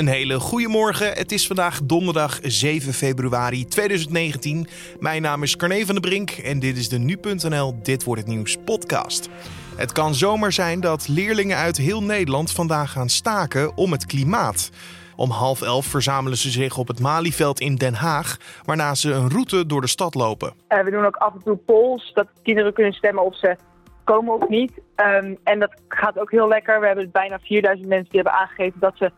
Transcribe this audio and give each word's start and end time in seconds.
Een 0.00 0.06
hele 0.06 0.40
goede 0.40 0.68
morgen. 0.68 1.12
Het 1.12 1.32
is 1.32 1.46
vandaag 1.46 1.80
donderdag 1.82 2.38
7 2.42 2.92
februari 2.92 3.64
2019. 3.66 4.66
Mijn 5.00 5.22
naam 5.22 5.42
is 5.42 5.56
Carne 5.56 5.86
van 5.86 5.94
der 5.94 6.10
Brink 6.10 6.30
en 6.30 6.58
dit 6.58 6.76
is 6.76 6.88
de 6.88 6.98
Nu.nl 6.98 7.74
Dit 7.82 8.04
Wordt 8.04 8.20
Het 8.20 8.30
Nieuws 8.30 8.56
podcast. 8.64 9.28
Het 9.76 9.92
kan 9.92 10.14
zomaar 10.14 10.52
zijn 10.52 10.80
dat 10.80 11.08
leerlingen 11.08 11.56
uit 11.56 11.76
heel 11.76 12.02
Nederland 12.02 12.52
vandaag 12.52 12.92
gaan 12.92 13.08
staken 13.08 13.76
om 13.76 13.92
het 13.92 14.06
klimaat. 14.06 14.70
Om 15.16 15.30
half 15.30 15.62
elf 15.62 15.86
verzamelen 15.86 16.38
ze 16.38 16.50
zich 16.50 16.78
op 16.78 16.88
het 16.88 17.00
Malieveld 17.00 17.60
in 17.60 17.74
Den 17.74 17.94
Haag, 17.94 18.36
waarna 18.64 18.94
ze 18.94 19.12
een 19.12 19.30
route 19.30 19.66
door 19.66 19.80
de 19.80 19.88
stad 19.88 20.14
lopen. 20.14 20.52
Uh, 20.68 20.80
we 20.82 20.90
doen 20.90 21.04
ook 21.04 21.16
af 21.16 21.32
en 21.32 21.42
toe 21.42 21.56
polls, 21.56 22.12
dat 22.14 22.26
kinderen 22.42 22.72
kunnen 22.72 22.92
stemmen 22.92 23.24
of 23.24 23.38
ze 23.38 23.56
komen 24.04 24.34
of 24.34 24.48
niet. 24.48 24.72
Um, 24.96 25.38
en 25.44 25.58
dat 25.58 25.74
gaat 25.88 26.18
ook 26.18 26.30
heel 26.30 26.48
lekker. 26.48 26.80
We 26.80 26.86
hebben 26.86 27.10
bijna 27.10 27.38
4000 27.38 27.88
mensen 27.88 28.10
die 28.10 28.20
hebben 28.20 28.40
aangegeven 28.40 28.80
dat 28.80 28.96
ze 28.96 29.10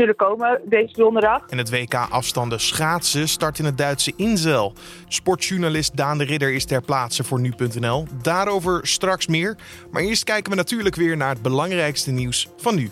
zullen 0.00 0.16
komen 0.16 0.60
deze 0.64 0.92
donderdag. 0.92 1.46
En 1.48 1.58
het 1.58 1.70
WK 1.70 1.94
afstanden 1.94 2.60
schaatsen 2.60 3.28
start 3.28 3.58
in 3.58 3.64
het 3.64 3.78
Duitse 3.78 4.12
Inzel. 4.16 4.72
Sportjournalist 5.08 5.96
Daan 5.96 6.18
de 6.18 6.24
Ridder 6.24 6.52
is 6.52 6.64
ter 6.64 6.82
plaatse 6.82 7.24
voor 7.24 7.40
nu.nl. 7.40 8.06
Daarover 8.22 8.86
straks 8.86 9.26
meer. 9.26 9.56
Maar 9.90 10.02
eerst 10.02 10.24
kijken 10.24 10.50
we 10.50 10.56
natuurlijk 10.56 10.94
weer 10.94 11.16
naar 11.16 11.30
het 11.30 11.42
belangrijkste 11.42 12.10
nieuws 12.10 12.48
van 12.56 12.74
nu. 12.74 12.90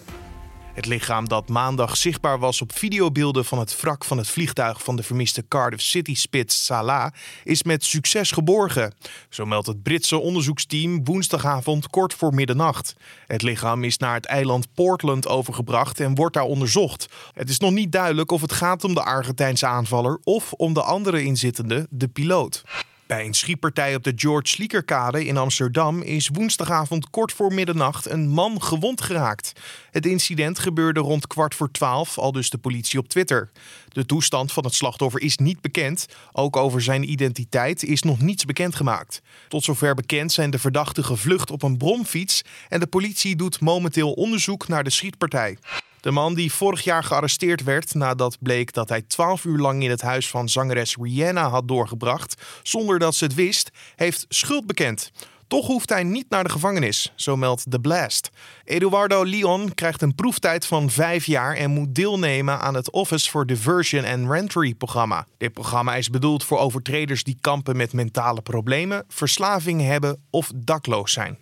Het 0.78 0.86
lichaam 0.86 1.28
dat 1.28 1.48
maandag 1.48 1.96
zichtbaar 1.96 2.38
was 2.38 2.60
op 2.60 2.72
videobeelden 2.72 3.44
van 3.44 3.58
het 3.58 3.80
wrak 3.80 4.04
van 4.04 4.18
het 4.18 4.28
vliegtuig 4.28 4.82
van 4.82 4.96
de 4.96 5.02
vermiste 5.02 5.44
Cardiff 5.48 5.82
City 5.82 6.14
Spits 6.14 6.64
Salah 6.64 7.12
is 7.44 7.62
met 7.62 7.84
succes 7.84 8.30
geborgen. 8.30 8.94
Zo 9.28 9.46
meldt 9.46 9.66
het 9.66 9.82
Britse 9.82 10.18
onderzoeksteam 10.18 11.04
woensdagavond 11.04 11.88
kort 11.88 12.14
voor 12.14 12.34
middernacht. 12.34 12.94
Het 13.26 13.42
lichaam 13.42 13.84
is 13.84 13.96
naar 13.96 14.14
het 14.14 14.26
eiland 14.26 14.74
Portland 14.74 15.28
overgebracht 15.28 16.00
en 16.00 16.14
wordt 16.14 16.34
daar 16.34 16.44
onderzocht. 16.44 17.06
Het 17.32 17.48
is 17.48 17.58
nog 17.58 17.70
niet 17.70 17.92
duidelijk 17.92 18.30
of 18.30 18.40
het 18.40 18.52
gaat 18.52 18.84
om 18.84 18.94
de 18.94 19.04
Argentijnse 19.04 19.66
aanvaller 19.66 20.18
of 20.24 20.52
om 20.52 20.72
de 20.72 20.82
andere 20.82 21.22
inzittende, 21.22 21.86
de 21.90 22.08
piloot. 22.08 22.62
Bij 23.08 23.26
een 23.26 23.34
schietpartij 23.34 23.94
op 23.94 24.04
de 24.04 24.12
George 24.16 24.48
Sliekerkade 24.48 25.26
in 25.26 25.36
Amsterdam 25.36 26.02
is 26.02 26.28
woensdagavond 26.32 27.10
kort 27.10 27.32
voor 27.32 27.54
middernacht 27.54 28.10
een 28.10 28.28
man 28.28 28.62
gewond 28.62 29.00
geraakt. 29.00 29.52
Het 29.90 30.06
incident 30.06 30.58
gebeurde 30.58 31.00
rond 31.00 31.26
kwart 31.26 31.54
voor 31.54 31.70
twaalf, 31.70 32.18
al 32.18 32.32
dus 32.32 32.50
de 32.50 32.58
politie 32.58 32.98
op 32.98 33.08
Twitter. 33.08 33.50
De 33.88 34.06
toestand 34.06 34.52
van 34.52 34.64
het 34.64 34.74
slachtoffer 34.74 35.20
is 35.20 35.36
niet 35.36 35.60
bekend. 35.60 36.06
Ook 36.32 36.56
over 36.56 36.82
zijn 36.82 37.10
identiteit 37.10 37.82
is 37.82 38.02
nog 38.02 38.20
niets 38.20 38.44
bekendgemaakt. 38.44 39.22
Tot 39.48 39.64
zover 39.64 39.94
bekend 39.94 40.32
zijn 40.32 40.50
de 40.50 40.58
verdachten 40.58 41.04
gevlucht 41.04 41.50
op 41.50 41.62
een 41.62 41.76
bromfiets 41.76 42.42
en 42.68 42.80
de 42.80 42.86
politie 42.86 43.36
doet 43.36 43.60
momenteel 43.60 44.12
onderzoek 44.12 44.68
naar 44.68 44.84
de 44.84 44.90
schietpartij. 44.90 45.58
De 46.00 46.10
man 46.10 46.34
die 46.34 46.52
vorig 46.52 46.84
jaar 46.84 47.04
gearresteerd 47.04 47.62
werd 47.62 47.94
nadat 47.94 48.36
bleek 48.40 48.72
dat 48.72 48.88
hij 48.88 49.02
12 49.02 49.44
uur 49.44 49.58
lang 49.58 49.82
in 49.82 49.90
het 49.90 50.00
huis 50.00 50.28
van 50.28 50.48
zangeres 50.48 50.96
Rihanna 51.00 51.48
had 51.48 51.68
doorgebracht 51.68 52.42
zonder 52.62 52.98
dat 52.98 53.14
ze 53.14 53.24
het 53.24 53.34
wist, 53.34 53.70
heeft 53.96 54.26
schuld 54.28 54.66
bekend. 54.66 55.10
Toch 55.48 55.66
hoeft 55.66 55.88
hij 55.88 56.02
niet 56.02 56.26
naar 56.28 56.44
de 56.44 56.50
gevangenis, 56.50 57.12
zo 57.14 57.36
meldt 57.36 57.70
The 57.70 57.78
Blast. 57.78 58.30
Eduardo 58.64 59.24
Leon 59.24 59.74
krijgt 59.74 60.02
een 60.02 60.14
proeftijd 60.14 60.66
van 60.66 60.90
vijf 60.90 61.26
jaar 61.26 61.56
en 61.56 61.70
moet 61.70 61.94
deelnemen 61.94 62.60
aan 62.60 62.74
het 62.74 62.90
Office 62.90 63.30
for 63.30 63.46
Diversion 63.46 64.04
and 64.04 64.30
Rentry 64.30 64.74
programma. 64.74 65.26
Dit 65.38 65.52
programma 65.52 65.94
is 65.94 66.10
bedoeld 66.10 66.44
voor 66.44 66.58
overtreders 66.58 67.24
die 67.24 67.38
kampen 67.40 67.76
met 67.76 67.92
mentale 67.92 68.42
problemen, 68.42 69.04
verslaving 69.08 69.82
hebben 69.82 70.22
of 70.30 70.50
dakloos 70.54 71.12
zijn. 71.12 71.38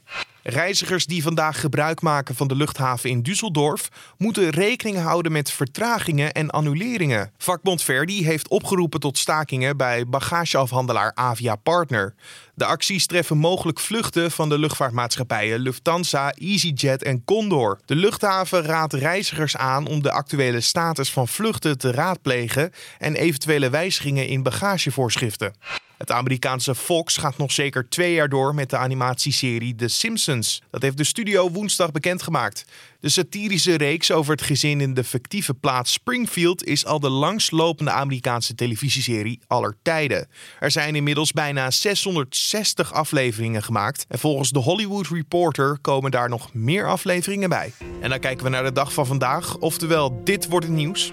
Reizigers 0.48 1.06
die 1.06 1.22
vandaag 1.22 1.61
gebruik 1.61 2.00
maken 2.00 2.34
van 2.34 2.48
de 2.48 2.56
luchthaven 2.56 3.11
in 3.11 3.22
Düsseldorf 3.22 3.89
moeten 4.16 4.50
rekening 4.50 4.98
houden 4.98 5.33
met 5.33 5.50
vertragingen 5.50 6.33
en 6.33 6.50
annuleringen. 6.50 7.30
Vakbond 7.38 7.83
Verdi 7.83 8.25
heeft 8.25 8.48
opgeroepen 8.48 9.00
tot 9.00 9.19
stakingen 9.19 9.77
bij 9.77 10.06
bagageafhandelaar 10.06 11.12
Avia 11.14 11.56
Partner. 11.56 12.14
De 12.57 12.65
acties 12.65 13.07
treffen 13.07 13.39
mogelijk 13.39 13.81
vluchten 13.81 14.31
van 14.31 14.49
de 14.49 14.59
luchtvaartmaatschappijen 14.59 15.61
Lufthansa, 15.61 16.33
EasyJet 16.33 17.03
en 17.03 17.25
Condor. 17.25 17.81
De 17.84 17.94
luchthaven 17.94 18.62
raadt 18.62 18.93
reizigers 18.93 19.56
aan 19.56 19.87
om 19.87 20.03
de 20.03 20.12
actuele 20.12 20.61
status 20.61 21.11
van 21.12 21.28
vluchten 21.28 21.78
te 21.78 21.91
raadplegen 21.91 22.72
en 22.99 23.15
eventuele 23.15 23.71
wijzigingen 23.71 24.27
in 24.27 24.43
bagagevoorschriften. 24.43 25.55
Het 25.97 26.11
Amerikaanse 26.11 26.75
Fox 26.75 27.16
gaat 27.16 27.37
nog 27.37 27.53
zeker 27.53 27.89
twee 27.89 28.15
jaar 28.15 28.28
door 28.28 28.55
met 28.55 28.71
de 28.71 28.77
animatieserie 28.77 29.75
The 29.75 29.89
Simpsons. 29.89 30.62
Dat 30.71 30.83
heeft 30.83 30.97
de 30.97 31.05
studio 31.05 31.50
woensdag 31.50 31.93
bekendgemaakt. 31.93 32.65
De 33.06 33.12
satirische 33.12 33.77
reeks 33.77 34.11
over 34.11 34.33
het 34.33 34.43
gezin 34.43 34.81
in 34.81 34.94
de 34.94 35.05
fictieve 35.05 35.55
plaats 35.55 35.93
Springfield 35.93 36.65
is 36.65 36.87
al 36.87 37.00
de 37.00 37.09
langslopende 37.09 37.91
Amerikaanse 37.91 38.55
televisieserie 38.55 39.41
aller 39.47 39.77
tijden. 39.83 40.28
Er 40.61 40.71
zijn 40.71 40.94
inmiddels 40.94 41.33
bijna 41.33 41.71
660 41.71 42.93
afleveringen 42.93 43.62
gemaakt 43.62 44.05
en 44.09 44.19
volgens 44.19 44.50
de 44.50 44.59
Hollywood 44.59 45.09
Reporter 45.09 45.78
komen 45.81 46.11
daar 46.11 46.28
nog 46.28 46.55
meer 46.55 46.89
afleveringen 46.89 47.49
bij. 47.49 47.72
En 48.00 48.11
dan 48.11 48.19
kijken 48.19 48.45
we 48.45 48.50
naar 48.50 48.65
de 48.65 48.72
dag 48.72 48.93
van 48.93 49.06
vandaag, 49.06 49.56
oftewel 49.56 50.21
dit 50.25 50.49
wordt 50.49 50.66
het 50.66 50.75
nieuws. 50.75 51.12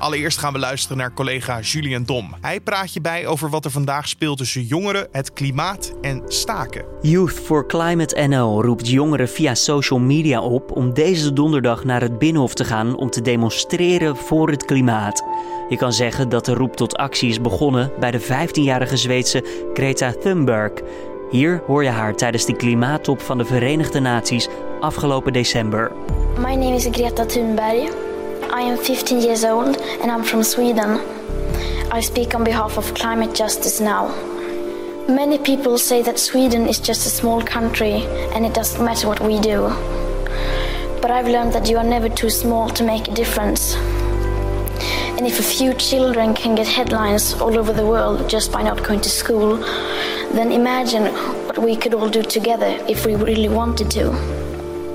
Allereerst 0.00 0.38
gaan 0.38 0.52
we 0.52 0.58
luisteren 0.58 0.96
naar 0.96 1.12
collega 1.12 1.60
Julian 1.60 2.02
Dom. 2.02 2.34
Hij 2.40 2.60
praat 2.60 2.92
je 2.92 3.00
bij 3.00 3.26
over 3.26 3.50
wat 3.50 3.64
er 3.64 3.70
vandaag 3.70 4.08
speelt 4.08 4.38
tussen 4.38 4.62
jongeren, 4.62 5.08
het 5.12 5.32
klimaat 5.32 5.92
en 6.00 6.22
staken. 6.26 6.84
Youth 7.00 7.32
for 7.32 7.66
Climate 7.66 8.26
NL 8.26 8.62
roept 8.62 8.88
jongeren 8.88 9.28
via 9.28 9.54
social 9.54 9.98
media 9.98 10.40
op 10.40 10.76
om 10.76 10.94
deze 10.94 11.32
donderdag 11.32 11.84
naar 11.84 12.00
het 12.00 12.18
Binnenhof 12.18 12.54
te 12.54 12.64
gaan 12.64 12.96
om 12.96 13.10
te 13.10 13.22
demonstreren 13.22 14.16
voor 14.16 14.50
het 14.50 14.64
klimaat. 14.64 15.24
Je 15.68 15.76
kan 15.76 15.92
zeggen 15.92 16.28
dat 16.28 16.44
de 16.44 16.54
roep 16.54 16.76
tot 16.76 16.96
actie 16.96 17.28
is 17.28 17.40
begonnen 17.40 17.92
bij 17.98 18.10
de 18.10 18.20
15-jarige 18.20 18.96
Zweedse 18.96 19.44
Greta 19.74 20.12
Thunberg. 20.12 20.72
Hier 21.30 21.62
hoor 21.66 21.84
je 21.84 21.90
haar 21.90 22.16
tijdens 22.16 22.44
de 22.44 22.56
klimaattop 22.56 23.20
van 23.20 23.38
de 23.38 23.44
Verenigde 23.44 24.00
Naties 24.00 24.48
afgelopen 24.80 25.32
december. 25.32 25.92
My 26.38 26.54
name 26.54 26.74
is 26.74 26.88
Greta 26.90 27.26
Thunberg. 27.26 28.09
I 28.52 28.62
am 28.62 28.76
15 28.76 29.20
years 29.20 29.44
old 29.44 29.76
and 29.76 30.10
I'm 30.10 30.24
from 30.24 30.42
Sweden. 30.42 30.98
I 31.92 32.00
speak 32.00 32.34
on 32.34 32.42
behalf 32.42 32.78
of 32.78 32.94
climate 32.94 33.32
justice 33.32 33.80
now. 33.80 34.08
Many 35.08 35.38
people 35.38 35.78
say 35.78 36.02
that 36.02 36.18
Sweden 36.18 36.66
is 36.66 36.80
just 36.80 37.06
a 37.06 37.10
small 37.10 37.40
country 37.42 38.04
and 38.34 38.44
it 38.44 38.52
doesn't 38.52 38.84
matter 38.84 39.06
what 39.06 39.20
we 39.20 39.38
do. 39.38 39.68
But 41.00 41.12
I've 41.12 41.28
learned 41.28 41.52
that 41.52 41.70
you 41.70 41.78
are 41.78 41.84
never 41.84 42.08
too 42.08 42.28
small 42.28 42.68
to 42.70 42.82
make 42.82 43.06
a 43.06 43.14
difference. 43.14 43.76
And 45.16 45.28
if 45.28 45.38
a 45.38 45.44
few 45.44 45.72
children 45.74 46.34
can 46.34 46.56
get 46.56 46.66
headlines 46.66 47.34
all 47.34 47.56
over 47.56 47.72
the 47.72 47.86
world 47.86 48.28
just 48.28 48.50
by 48.50 48.62
not 48.64 48.82
going 48.82 49.00
to 49.02 49.10
school, 49.10 49.58
then 50.32 50.50
imagine 50.50 51.04
what 51.46 51.58
we 51.58 51.76
could 51.76 51.94
all 51.94 52.08
do 52.08 52.22
together 52.22 52.76
if 52.88 53.06
we 53.06 53.14
really 53.14 53.48
wanted 53.48 53.92
to. 53.92 54.39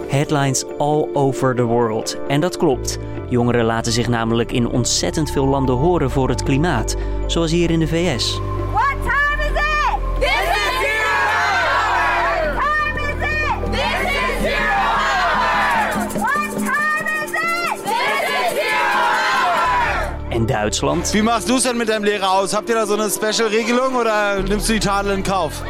Headlines 0.08 0.64
all 0.78 1.10
over 1.14 1.56
the 1.56 1.64
world. 1.64 2.18
En 2.28 2.42
dat 2.42 2.58
klopt. 2.58 2.98
Jongeren 3.30 3.66
laten 3.66 3.92
zich 3.92 4.08
namelijk 4.08 4.52
in 4.52 4.68
ontzettend 4.68 5.32
veel 5.32 5.48
landen 5.48 5.76
horen 5.76 6.12
voor 6.12 6.30
het 6.30 6.44
klimaat, 6.44 6.96
zoals 7.28 7.52
hier 7.52 7.72
in 7.72 7.80
de 7.80 7.88
VS. 7.88 8.40
What 8.72 8.96
time 9.02 9.40
is 9.40 9.50
it? 9.50 9.98
This 10.20 10.30
is 10.30 10.78
zero 10.80 11.26
hour. 11.32 12.54
What 12.54 12.64
time 12.64 13.00
is 13.00 13.16
it? 13.22 13.72
This 13.72 14.12
is 14.12 14.42
zero 14.42 14.82
hour. 15.02 15.88
What 16.20 16.50
time 16.56 17.08
is 17.24 17.32
it? 17.32 17.84
This 17.84 18.30
is 18.30 18.50
zero 18.54 18.92
hour. 19.10 20.30
En 20.30 20.46
Duitsland? 20.46 21.12
Wie 21.12 21.24
machst 21.24 21.50
du 21.50 21.56
es 21.56 21.64
denn 21.64 21.78
mit 21.78 21.88
deinem 21.88 22.04
Lehrer 22.04 22.32
aus? 22.32 22.54
Habt 22.54 22.70
ihr 22.70 22.76
da 22.76 22.86
so 22.86 22.94
eine 22.94 23.10
Special-Regelung 23.10 23.96
oder 23.96 24.42
nimmst 24.44 24.70
du 24.70 24.74
die 24.74 24.80
Tadel 24.80 25.12
in 25.14 25.24
Kauf? 25.24 25.64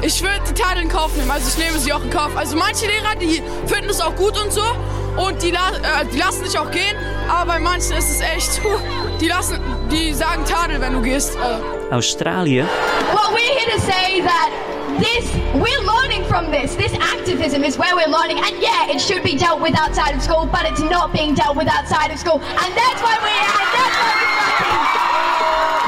Ich 0.00 0.22
würde 0.22 0.40
die 0.48 0.54
Tadel 0.54 0.84
in 0.84 0.88
Kauf 0.88 1.14
nehmen, 1.16 1.30
also 1.30 1.48
ich 1.48 1.58
nehme 1.58 1.78
sie 1.78 1.92
auch 1.92 2.02
in 2.02 2.10
Kauf. 2.10 2.36
Also 2.36 2.56
manche 2.56 2.86
Lehrer, 2.86 3.16
die 3.20 3.42
finden 3.66 3.90
es 3.90 4.00
auch 4.00 4.14
gut 4.14 4.40
und 4.40 4.52
so 4.52 4.62
und 5.16 5.42
die, 5.42 5.50
äh, 5.50 6.04
die 6.12 6.18
lassen 6.18 6.44
dich 6.44 6.56
auch 6.56 6.70
gehen, 6.70 6.96
aber 7.28 7.54
bei 7.54 7.58
manchen 7.58 7.96
ist 7.96 8.08
es 8.08 8.20
echt, 8.20 8.60
die 9.20 9.26
lassen, 9.26 9.58
die 9.90 10.14
sagen 10.14 10.44
Tadel, 10.44 10.80
wenn 10.80 10.92
du 10.92 11.02
gehst. 11.02 11.36
Äh. 11.36 11.94
Australië? 11.94 12.64
What 13.12 13.32
we're 13.32 13.58
here 13.58 13.70
to 13.74 13.80
say 13.80 14.22
that 14.22 14.50
this, 15.00 15.24
we're 15.54 15.82
learning 15.82 16.24
from 16.26 16.52
this. 16.52 16.76
This 16.76 16.92
activism 16.94 17.64
is 17.64 17.76
where 17.76 17.96
we're 17.96 18.08
learning, 18.08 18.38
and 18.38 18.56
yeah, 18.62 18.94
it 18.94 19.00
should 19.00 19.24
be 19.24 19.36
dealt 19.36 19.60
with 19.60 19.74
outside 19.74 20.14
of 20.14 20.22
school, 20.22 20.46
but 20.46 20.64
it's 20.64 20.80
not 20.80 21.12
being 21.12 21.34
dealt 21.34 21.56
with 21.56 21.66
outside 21.68 22.12
of 22.12 22.18
school, 22.18 22.40
and 22.40 22.70
that's 22.76 23.02
why 23.02 23.16
we're 23.20 23.28
here, 23.28 23.50
and 23.50 23.70
that's 23.74 23.96
why 23.98 24.12
we're. 24.14 24.57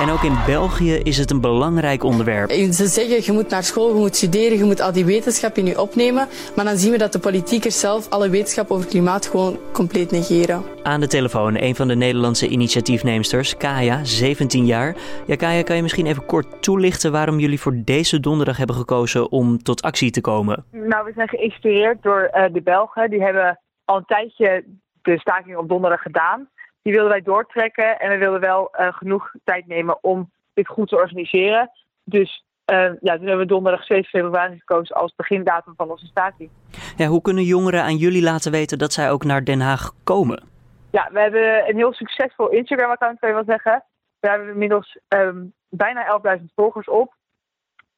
En 0.00 0.10
ook 0.10 0.22
in 0.22 0.38
België 0.46 0.94
is 0.94 1.18
het 1.18 1.30
een 1.30 1.40
belangrijk 1.40 2.04
onderwerp. 2.04 2.50
Ze 2.50 2.86
zeggen 2.86 3.24
je 3.24 3.32
moet 3.32 3.48
naar 3.48 3.62
school, 3.62 3.88
je 3.88 4.00
moet 4.00 4.16
studeren, 4.16 4.58
je 4.58 4.64
moet 4.64 4.80
al 4.80 4.92
die 4.92 5.04
wetenschap 5.04 5.56
in 5.56 5.66
je 5.66 5.80
opnemen. 5.80 6.28
Maar 6.56 6.64
dan 6.64 6.76
zien 6.76 6.92
we 6.92 6.98
dat 6.98 7.12
de 7.12 7.18
politiekers 7.18 7.80
zelf 7.80 8.10
alle 8.10 8.28
wetenschap 8.30 8.70
over 8.70 8.88
klimaat 8.88 9.26
gewoon 9.26 9.58
compleet 9.72 10.10
negeren. 10.10 10.62
Aan 10.82 11.00
de 11.00 11.06
telefoon 11.06 11.56
een 11.56 11.74
van 11.74 11.88
de 11.88 11.94
Nederlandse 11.94 12.48
initiatiefneemsters, 12.48 13.56
Kaya, 13.56 14.04
17 14.04 14.66
jaar. 14.66 14.96
Ja, 15.26 15.36
Kaya, 15.36 15.62
kan 15.62 15.76
je 15.76 15.82
misschien 15.82 16.06
even 16.06 16.26
kort 16.26 16.62
toelichten 16.62 17.12
waarom 17.12 17.38
jullie 17.38 17.60
voor 17.60 17.74
deze 17.84 18.20
donderdag 18.20 18.56
hebben 18.56 18.76
gekozen 18.76 19.30
om 19.30 19.62
tot 19.62 19.82
actie 19.82 20.10
te 20.10 20.20
komen? 20.20 20.64
Nou, 20.70 21.04
we 21.04 21.12
zijn 21.14 21.28
geïnspireerd 21.28 22.02
door 22.02 22.30
uh, 22.34 22.44
de 22.52 22.62
Belgen. 22.62 23.10
Die 23.10 23.22
hebben 23.22 23.60
al 23.84 23.96
een 23.96 24.04
tijdje 24.04 24.64
de 25.02 25.18
staking 25.18 25.56
op 25.56 25.68
donderdag 25.68 26.02
gedaan. 26.02 26.48
Die 26.82 26.92
wilden 26.92 27.10
wij 27.10 27.22
doortrekken. 27.22 27.98
En 27.98 28.10
we 28.10 28.16
wilden 28.16 28.40
wel 28.40 28.72
eh, 28.72 28.92
genoeg 28.92 29.34
tijd 29.44 29.66
nemen 29.66 30.04
om 30.04 30.30
dit 30.54 30.68
goed 30.68 30.88
te 30.88 30.96
organiseren. 30.96 31.70
Dus 32.04 32.44
eh, 32.64 32.76
ja, 32.76 33.16
toen 33.16 33.26
hebben 33.26 33.38
we 33.38 33.46
donderdag 33.46 33.84
7 33.84 34.04
februari 34.04 34.58
gekozen 34.58 34.96
als 34.96 35.14
begindatum 35.16 35.74
van 35.76 35.90
onze 35.90 36.06
staking. 36.06 36.50
Ja, 36.96 37.06
hoe 37.06 37.22
kunnen 37.22 37.44
jongeren 37.44 37.82
aan 37.82 37.96
jullie 37.96 38.22
laten 38.22 38.52
weten 38.52 38.78
dat 38.78 38.92
zij 38.92 39.10
ook 39.10 39.24
naar 39.24 39.44
Den 39.44 39.60
Haag 39.60 39.92
komen? 40.04 40.42
Ja, 40.90 41.08
we 41.12 41.20
hebben 41.20 41.68
een 41.68 41.76
heel 41.76 41.92
succesvol 41.92 42.48
Instagram-account, 42.48 43.18
kan 43.18 43.28
je 43.28 43.34
wel 43.34 43.44
zeggen. 43.44 43.84
Daar 44.20 44.30
hebben 44.30 44.46
we 44.46 44.52
inmiddels 44.52 44.98
ehm, 45.08 45.44
bijna 45.68 46.20
11.000 46.38 46.44
volgers 46.54 46.88
op. 46.88 47.14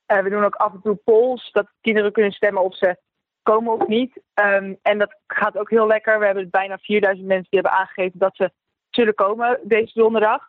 Eh, 0.06 0.18
we 0.18 0.30
doen 0.30 0.44
ook 0.44 0.54
af 0.54 0.72
en 0.72 0.80
toe 0.82 0.94
polls, 1.04 1.50
dat 1.52 1.66
kinderen 1.80 2.12
kunnen 2.12 2.32
stemmen 2.32 2.62
of 2.62 2.76
ze 2.76 2.96
komen 3.42 3.72
of 3.72 3.86
niet. 3.86 4.20
Ehm, 4.34 4.74
en 4.82 4.98
dat 4.98 5.16
gaat 5.26 5.58
ook 5.58 5.70
heel 5.70 5.86
lekker. 5.86 6.18
We 6.18 6.24
hebben 6.24 6.50
bijna 6.50 6.78
4000 6.78 7.26
mensen 7.26 7.50
die 7.50 7.60
hebben 7.60 7.78
aangegeven 7.78 8.18
dat 8.18 8.36
ze 8.36 8.50
zullen 8.94 9.14
komen 9.14 9.60
deze 9.62 9.92
donderdag. 9.94 10.48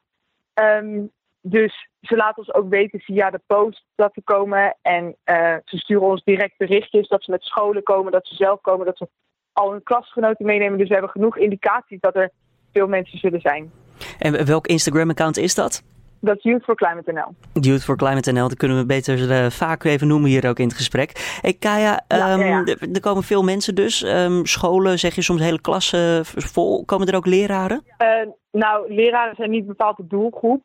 Ehm, 0.54 1.02
dus 1.42 1.90
ze 2.02 2.16
laten 2.16 2.38
ons 2.38 2.54
ook 2.54 2.70
weten 2.70 3.00
via 3.00 3.30
de 3.30 3.42
post 3.46 3.86
dat 3.96 4.14
ze 4.14 4.22
komen. 4.22 4.78
En 4.82 5.16
eh, 5.24 5.56
ze 5.66 5.78
sturen 5.78 6.08
ons 6.08 6.24
direct 6.24 6.58
berichtjes 6.58 7.08
dat 7.08 7.24
ze 7.24 7.32
met 7.32 7.44
scholen 7.44 7.84
komen, 7.84 8.12
dat 8.12 8.28
ze 8.28 8.36
zelf 8.36 8.62
komen, 8.62 8.86
dat 8.86 8.98
ze 8.98 9.08
al 9.54 9.72
hun 9.72 9.84
klasgenoten 9.84 10.46
meenemen. 10.46 10.78
Dus 10.78 10.88
we 10.88 10.94
hebben 10.94 11.12
genoeg 11.12 11.38
indicaties 11.38 12.00
dat 12.00 12.16
er 12.16 12.32
veel 12.72 12.88
mensen 12.88 13.18
zullen 13.18 13.42
zijn. 13.42 13.72
En 14.20 14.46
welk 14.46 14.68
Instagram-account 14.68 15.38
is 15.38 15.56
dat? 15.56 15.84
Dat 16.24 16.38
is 16.38 16.44
Youth 16.44 16.64
for 16.64 16.76
Climate 16.76 17.12
NL. 17.12 17.36
Youth 17.62 17.84
for 17.84 17.96
Climate 17.96 18.32
NL, 18.32 18.48
dat 18.48 18.58
kunnen 18.58 18.78
we 18.78 18.86
beter 18.86 19.44
uh, 19.44 19.50
vaak 19.50 19.84
even 19.84 20.08
noemen 20.08 20.30
hier 20.30 20.50
ook 20.50 20.60
in 20.60 20.68
het 20.68 20.76
gesprek. 20.76 21.38
Hey 21.42 21.54
Kaya, 21.54 21.94
um, 22.08 22.18
ja, 22.18 22.64
ja. 22.66 22.76
er 22.94 23.00
komen 23.02 23.24
veel 23.24 23.44
mensen 23.44 23.76
dus. 23.76 24.04
Um, 24.04 24.46
scholen, 24.46 25.00
zeg 25.00 25.16
je 25.16 25.22
soms 25.22 25.42
hele 25.42 25.62
klassen 25.62 26.26
vol. 26.26 26.86
Komen 26.86 27.08
er 27.08 27.16
ook 27.16 27.26
leraren? 27.26 27.84
Uh, 27.98 28.32
nou, 28.52 28.94
leraren 28.94 29.36
zijn 29.36 29.50
niet 29.50 29.68
bepaald 29.68 29.98
de 29.98 30.08
doelgroep. 30.08 30.64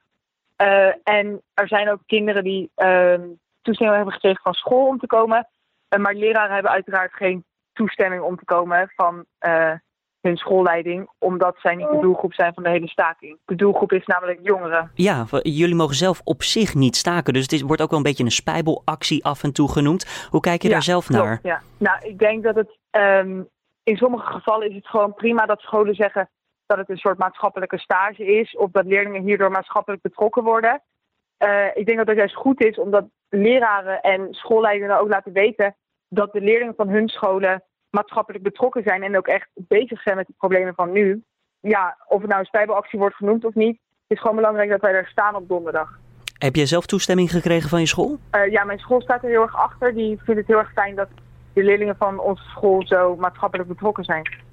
Uh, 0.62 0.87
en 1.02 1.43
er 1.55 1.69
zijn 1.69 1.90
ook 1.90 2.00
kinderen 2.06 2.44
die 2.44 2.70
uh, 2.76 3.14
toestemming 3.62 3.96
hebben 3.96 4.14
gekregen 4.14 4.43
van 4.43 4.55
school 4.55 4.87
om 4.87 4.99
te 4.99 5.06
komen. 5.06 5.49
Maar 5.99 6.14
leraren 6.14 6.55
hebben 6.55 6.72
uiteraard 6.72 7.12
geen 7.14 7.44
toestemming 7.72 8.22
om 8.22 8.37
te 8.37 8.44
komen 8.44 8.93
van 8.96 9.25
hun 10.20 10.37
schoolleiding, 10.37 11.09
omdat 11.19 11.56
zij 11.59 11.75
niet 11.75 11.88
de 11.91 11.99
doelgroep 12.00 12.35
zijn 12.35 12.55
van 12.55 12.62
de 12.62 12.69
hele 12.69 12.88
staking. 12.88 13.38
De 13.44 13.55
doelgroep 13.55 13.93
is 13.93 14.06
namelijk 14.06 14.38
jongeren. 14.43 14.91
Ja, 14.94 15.26
jullie 15.43 15.75
mogen 15.75 15.94
zelf 15.94 16.20
op 16.25 16.43
zich 16.43 16.75
niet 16.75 16.97
staken, 16.97 17.32
dus 17.32 17.43
het 17.43 17.53
is, 17.53 17.62
wordt 17.62 17.82
ook 17.82 17.91
wel 17.91 17.99
een 17.99 18.05
beetje 18.05 18.25
een 18.25 18.31
spijbelactie 18.31 19.25
af 19.25 19.43
en 19.43 19.53
toe 19.53 19.70
genoemd. 19.70 20.29
Hoe 20.31 20.41
kijk 20.41 20.62
je 20.62 20.69
ja, 20.69 20.75
daar 20.75 20.82
zelf 20.82 21.06
klopt, 21.06 21.25
naar? 21.25 21.38
Ja. 21.43 21.61
Nou, 21.79 22.09
ik 22.09 22.19
denk 22.19 22.43
dat 22.43 22.55
het 22.55 22.79
um, 22.91 23.49
in 23.82 23.97
sommige 23.97 24.32
gevallen 24.32 24.69
is 24.69 24.75
het 24.75 24.87
gewoon 24.87 25.15
prima 25.15 25.47
dat 25.47 25.61
scholen 25.61 25.94
zeggen 25.94 26.29
dat 26.67 26.79
het 26.79 26.88
een 26.88 26.97
soort 26.97 27.19
maatschappelijke 27.19 27.79
stage 27.79 28.25
is, 28.25 28.56
of 28.56 28.70
dat 28.70 28.85
leerlingen 28.85 29.23
hierdoor 29.23 29.50
maatschappelijk 29.50 30.03
betrokken 30.03 30.43
worden. 30.43 30.82
Uh, 31.38 31.67
ik 31.75 31.87
denk 31.87 31.99
dat 31.99 32.06
dat 32.06 32.17
juist 32.17 32.35
goed 32.35 32.65
is, 32.65 32.79
omdat 32.79 33.05
leraren 33.29 34.00
en 34.00 34.26
schoolleidingen 34.31 35.00
ook 35.00 35.09
laten 35.09 35.32
weten 35.32 35.76
dat 36.09 36.32
de 36.32 36.41
leerlingen 36.41 36.75
van 36.76 36.88
hun 36.88 37.09
scholen 37.09 37.62
maatschappelijk 37.90 38.44
betrokken 38.44 38.82
zijn 38.82 39.02
en 39.02 39.17
ook 39.17 39.26
echt 39.26 39.49
bezig 39.55 40.02
zijn 40.02 40.17
met 40.17 40.26
de 40.26 40.35
problemen 40.38 40.75
van 40.75 40.93
nu. 40.93 41.23
Ja, 41.61 41.96
of 42.08 42.20
het 42.20 42.29
nou 42.29 42.40
een 42.40 42.46
spijbelactie 42.46 42.99
wordt 42.99 43.17
genoemd 43.17 43.44
of 43.44 43.55
niet, 43.55 43.79
het 44.08 44.17
is 44.17 44.20
gewoon 44.20 44.37
belangrijk 44.37 44.70
dat 44.70 44.81
wij 44.81 44.93
er 44.93 45.08
staan 45.08 45.35
op 45.35 45.49
donderdag. 45.49 45.99
Heb 46.38 46.56
jij 46.56 46.67
zelf 46.67 46.87
toestemming 46.87 47.31
gekregen 47.31 47.69
van 47.69 47.81
je 47.81 47.87
school? 47.87 48.19
Uh, 48.37 48.52
ja, 48.52 48.64
mijn 48.64 48.79
school 48.79 49.00
staat 49.00 49.23
er 49.23 49.29
heel 49.29 49.43
erg 49.43 49.56
achter. 49.56 49.94
Die 49.94 50.19
vindt 50.25 50.40
het 50.40 50.49
heel 50.49 50.58
erg 50.58 50.73
fijn 50.73 50.94
dat 50.94 51.08
de 51.52 51.62
leerlingen 51.62 51.96
van 51.96 52.20
onze 52.20 52.43
school 52.43 52.87
zo 52.87 53.17
maatschappelijk 53.17 53.69
betrokken 53.69 54.05
zijn. 54.05 54.46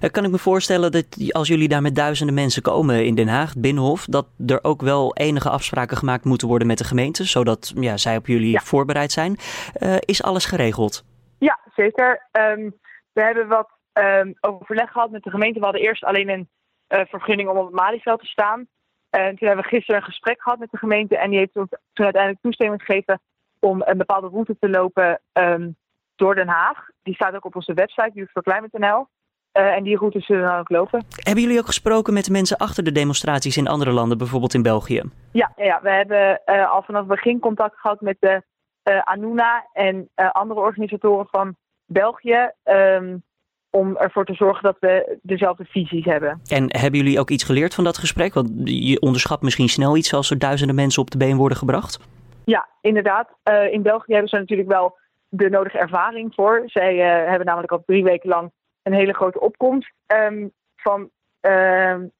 Uh, 0.00 0.10
kan 0.10 0.24
ik 0.24 0.30
me 0.30 0.38
voorstellen 0.38 0.92
dat 0.92 1.06
als 1.28 1.48
jullie 1.48 1.68
daar 1.68 1.82
met 1.82 1.94
duizenden 1.94 2.34
mensen 2.34 2.62
komen 2.62 3.04
in 3.04 3.14
Den 3.14 3.28
Haag, 3.28 3.56
Binnenhof, 3.56 4.04
dat 4.04 4.26
er 4.46 4.58
ook 4.62 4.82
wel 4.82 5.14
enige 5.14 5.50
afspraken 5.50 5.96
gemaakt 5.96 6.24
moeten 6.24 6.48
worden 6.48 6.66
met 6.66 6.78
de 6.78 6.84
gemeente, 6.84 7.24
zodat 7.24 7.72
ja, 7.74 7.96
zij 7.96 8.16
op 8.16 8.26
jullie 8.26 8.50
ja. 8.50 8.60
voorbereid 8.60 9.12
zijn. 9.12 9.36
Uh, 9.78 9.94
is 10.00 10.22
alles 10.22 10.44
geregeld? 10.44 11.04
Ja, 11.38 11.58
zeker. 11.74 12.28
Um, 12.32 12.74
we 13.12 13.22
hebben 13.22 13.48
wat 13.48 13.68
um, 13.92 14.34
overleg 14.40 14.90
gehad 14.90 15.10
met 15.10 15.22
de 15.22 15.30
gemeente. 15.30 15.58
We 15.58 15.64
hadden 15.64 15.82
eerst 15.82 16.04
alleen 16.04 16.28
een 16.28 16.48
uh, 16.88 17.00
vergunning 17.08 17.48
om 17.48 17.56
op 17.56 17.66
het 17.66 17.74
Malieveld 17.74 18.20
te 18.20 18.26
staan. 18.26 18.66
En 19.10 19.36
toen 19.36 19.46
hebben 19.46 19.64
we 19.64 19.70
gisteren 19.70 20.00
een 20.00 20.06
gesprek 20.06 20.42
gehad 20.42 20.58
met 20.58 20.70
de 20.70 20.78
gemeente. 20.78 21.16
En 21.16 21.30
die 21.30 21.38
heeft 21.38 21.56
ons 21.56 21.68
toen 21.92 22.04
uiteindelijk 22.04 22.42
toestemming 22.42 22.82
gegeven 22.82 23.20
om 23.60 23.82
een 23.84 23.98
bepaalde 23.98 24.28
route 24.28 24.56
te 24.60 24.68
lopen 24.68 25.20
um, 25.32 25.76
door 26.16 26.34
Den 26.34 26.48
Haag. 26.48 26.88
Die 27.02 27.14
staat 27.14 27.34
ook 27.34 27.44
op 27.44 27.56
onze 27.56 27.74
website, 27.74 28.10
youthforclimate.nl. 28.14 29.06
Uh, 29.52 29.74
en 29.74 29.82
die 29.82 29.96
route 29.96 30.20
zullen 30.20 30.42
we 30.42 30.48
dan 30.48 30.58
ook 30.58 30.70
lopen. 30.70 31.04
Hebben 31.16 31.42
jullie 31.42 31.58
ook 31.58 31.66
gesproken 31.66 32.12
met 32.12 32.24
de 32.24 32.32
mensen 32.32 32.56
achter 32.56 32.84
de 32.84 32.92
demonstraties 32.92 33.56
in 33.56 33.68
andere 33.68 33.90
landen, 33.90 34.18
bijvoorbeeld 34.18 34.54
in 34.54 34.62
België? 34.62 35.02
Ja, 35.32 35.52
ja 35.56 35.80
we 35.82 35.90
hebben 35.90 36.40
uh, 36.46 36.72
al 36.72 36.82
vanaf 36.82 37.00
het 37.00 37.10
begin 37.10 37.38
contact 37.38 37.78
gehad 37.78 38.00
met 38.00 38.16
de 38.20 38.42
Anuna 38.82 39.68
en 39.72 40.08
uh, 40.16 40.30
andere 40.30 40.60
organisatoren 40.60 41.26
van 41.30 41.56
België. 41.86 42.50
Um, 42.64 43.22
om 43.70 43.96
ervoor 43.96 44.24
te 44.24 44.34
zorgen 44.34 44.62
dat 44.62 44.76
we 44.80 45.18
dezelfde 45.22 45.64
visies 45.64 46.04
hebben. 46.04 46.40
En 46.46 46.76
hebben 46.78 47.00
jullie 47.00 47.20
ook 47.20 47.30
iets 47.30 47.44
geleerd 47.44 47.74
van 47.74 47.84
dat 47.84 47.98
gesprek? 47.98 48.34
Want 48.34 48.50
je 48.64 49.00
onderschat 49.00 49.42
misschien 49.42 49.68
snel 49.68 49.96
iets 49.96 50.14
als 50.14 50.30
er 50.30 50.38
duizenden 50.38 50.74
mensen 50.74 51.02
op 51.02 51.10
de 51.10 51.18
been 51.18 51.36
worden 51.36 51.58
gebracht. 51.58 51.98
Ja, 52.44 52.68
inderdaad. 52.80 53.28
Uh, 53.50 53.72
in 53.72 53.82
België 53.82 54.12
hebben 54.12 54.28
ze 54.28 54.36
natuurlijk 54.36 54.68
wel 54.68 54.98
de 55.28 55.48
nodige 55.48 55.78
ervaring 55.78 56.34
voor. 56.34 56.62
Zij 56.66 56.96
hebben 57.28 57.46
namelijk 57.46 57.72
al 57.72 57.82
drie 57.86 58.04
weken 58.04 58.28
lang 58.28 58.50
een 58.82 58.92
hele 58.92 59.14
grote 59.14 59.40
opkomst. 59.40 59.92
Um, 60.06 60.52
van 60.76 61.10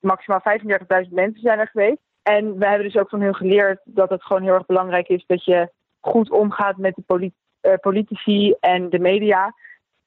maximaal 0.01 0.43
35.000 0.59 1.09
mensen 1.11 1.41
zijn 1.41 1.59
er 1.59 1.69
geweest. 1.69 2.01
En 2.23 2.59
we 2.59 2.67
hebben 2.67 2.87
dus 2.87 2.97
ook 2.97 3.09
van 3.09 3.21
hun 3.21 3.35
geleerd 3.35 3.81
dat 3.85 4.11
het 4.11 4.23
gewoon 4.23 4.43
heel 4.43 4.55
erg 4.55 4.67
belangrijk 4.67 5.09
is 5.09 5.25
dat 5.27 5.45
je 5.45 5.71
goed 6.01 6.31
omgaat 6.31 6.77
met 6.77 6.95
de 6.95 7.03
polit 7.07 7.33
uh, 7.63 7.73
politici 7.81 8.55
en 8.61 8.91
de 8.91 8.99
media. 8.99 9.55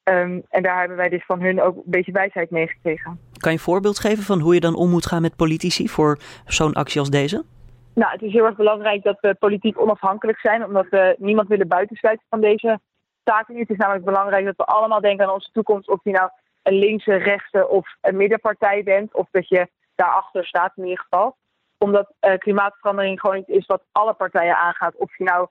Um, 0.04 0.44
en 0.50 0.64
daar 0.64 0.80
hebben 0.80 0.98
wij 0.98 1.10
dus 1.10 1.26
van 1.26 1.42
hun 1.42 1.62
ook 1.62 1.76
een 1.76 1.84
beetje 1.86 2.12
wijsheid 2.12 2.50
meegekregen. 2.50 3.20
Kan 3.38 3.52
je 3.52 3.58
een 3.58 3.64
voorbeeld 3.64 4.00
geven 4.00 4.24
van 4.24 4.40
hoe 4.40 4.54
je 4.54 4.60
dan 4.60 4.76
om 4.76 4.90
moet 4.90 5.06
gaan 5.06 5.22
met 5.22 5.36
politici 5.36 5.90
voor 5.90 6.18
zo'n 6.46 6.74
actie 6.74 7.00
als 7.00 7.10
deze? 7.10 7.46
Nou, 7.94 8.12
het 8.12 8.22
is 8.22 8.32
heel 8.32 8.46
erg 8.46 8.56
belangrijk 8.56 9.04
dat 9.04 9.18
we 9.20 9.36
politiek 9.36 9.80
onafhankelijk 9.80 10.40
zijn, 10.40 10.66
omdat 10.66 10.88
we 10.90 11.16
niemand 11.20 11.48
willen 11.48 11.68
buitensluiten 11.68 12.26
van 12.30 12.42
deze 12.42 12.80
taken. 13.24 13.58
Het 13.58 13.70
is 13.70 13.78
namelijk 13.78 14.06
belangrijk 14.06 14.46
dat 14.46 14.56
we 14.56 14.64
allemaal 14.64 15.02
denken 15.02 15.26
aan 15.26 15.34
onze 15.34 15.52
toekomst, 15.52 15.90
of 15.90 16.00
je 16.04 16.12
nou 16.12 16.30
een 16.62 16.74
linkse, 16.74 17.16
rechtse 17.16 17.68
of 17.68 17.96
een 18.02 18.18
middenpartij 18.18 18.84
bent, 18.84 19.14
of 19.14 19.28
dat 19.32 19.48
je 19.48 19.70
daarachter 19.96 20.46
staat 20.46 20.74
in 20.76 20.84
ieder 20.84 21.00
geval. 21.00 21.38
Omdat 21.78 22.14
uh, 22.22 22.38
klimaatverandering 22.38 23.20
gewoon 23.20 23.38
iets 23.38 23.48
is 23.48 23.66
wat 23.66 23.84
alle 23.92 24.14
partijen 24.14 24.56
aangaat. 24.56 24.96
Of 24.96 25.18
je 25.18 25.24
nou 25.24 25.48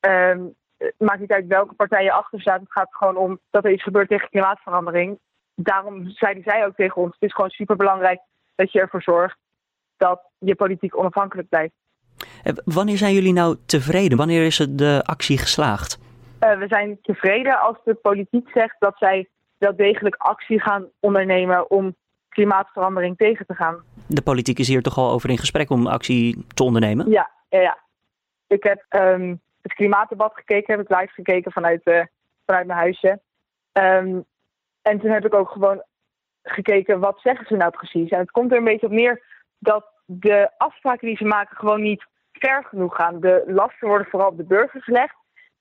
Um, 0.00 0.54
maakt 0.98 1.20
niet 1.20 1.32
uit 1.32 1.46
welke 1.46 1.74
partij 1.74 2.04
je 2.04 2.12
achter 2.12 2.40
staat. 2.40 2.60
Het 2.60 2.72
gaat 2.72 2.94
gewoon 2.94 3.16
om 3.16 3.38
dat 3.50 3.64
er 3.64 3.72
iets 3.72 3.82
gebeurt 3.82 4.08
tegen 4.08 4.28
klimaatverandering. 4.28 5.18
Daarom 5.54 6.10
zeiden 6.10 6.42
zij 6.42 6.66
ook 6.66 6.74
tegen 6.74 7.02
ons: 7.02 7.12
het 7.12 7.28
is 7.28 7.34
gewoon 7.34 7.50
super 7.50 7.76
belangrijk 7.76 8.20
dat 8.54 8.72
je 8.72 8.80
ervoor 8.80 9.02
zorgt 9.02 9.38
dat 9.96 10.20
je 10.38 10.54
politiek 10.54 10.98
onafhankelijk 10.98 11.48
blijft. 11.48 11.74
Wanneer 12.64 12.96
zijn 12.96 13.14
jullie 13.14 13.32
nou 13.32 13.56
tevreden? 13.66 14.18
Wanneer 14.18 14.46
is 14.46 14.56
de 14.70 15.02
actie 15.04 15.38
geslaagd? 15.38 15.98
Uh, 16.40 16.58
we 16.58 16.66
zijn 16.68 16.98
tevreden 17.02 17.60
als 17.60 17.76
de 17.84 17.94
politiek 17.94 18.50
zegt 18.50 18.76
dat 18.78 18.96
zij 18.98 19.28
wel 19.58 19.76
degelijk 19.76 20.14
actie 20.14 20.60
gaan 20.60 20.88
ondernemen 21.00 21.70
om 21.70 21.96
klimaatverandering 22.28 23.16
tegen 23.16 23.46
te 23.46 23.54
gaan. 23.54 23.82
De 24.06 24.22
politiek 24.22 24.58
is 24.58 24.68
hier 24.68 24.82
toch 24.82 24.98
al 24.98 25.10
over 25.10 25.30
in 25.30 25.38
gesprek 25.38 25.70
om 25.70 25.86
actie 25.86 26.44
te 26.54 26.62
ondernemen? 26.62 27.10
Ja, 27.10 27.30
ja, 27.48 27.60
ja. 27.60 27.78
Ik 28.46 28.62
heb 28.62 28.84
um, 28.88 29.40
het 29.68 29.76
klimaatdebat 29.76 30.34
gekeken, 30.34 30.74
heb 30.74 30.90
ik 30.90 30.96
live 30.98 31.12
gekeken 31.12 31.52
vanuit, 31.52 31.80
uh, 31.84 32.02
vanuit 32.46 32.66
mijn 32.66 32.78
huisje. 32.78 33.20
Um, 33.72 34.24
en 34.82 34.98
toen 34.98 35.10
heb 35.10 35.24
ik 35.24 35.34
ook 35.34 35.50
gewoon 35.50 35.82
gekeken, 36.42 37.00
wat 37.00 37.20
zeggen 37.20 37.46
ze 37.46 37.56
nou 37.56 37.70
precies? 37.70 38.10
En 38.10 38.18
het 38.18 38.30
komt 38.30 38.50
er 38.52 38.58
een 38.58 38.64
beetje 38.64 38.86
op 38.86 38.92
neer 38.92 39.22
dat 39.58 39.84
de 40.04 40.50
afspraken 40.56 41.06
die 41.06 41.16
ze 41.16 41.24
maken 41.24 41.56
gewoon 41.56 41.82
niet 41.82 42.06
ver 42.32 42.64
genoeg 42.64 42.94
gaan. 42.94 43.20
De 43.20 43.44
lasten 43.46 43.88
worden 43.88 44.06
vooral 44.06 44.28
op 44.28 44.36
de 44.36 44.44
burger 44.44 44.82
gelegd. 44.82 45.16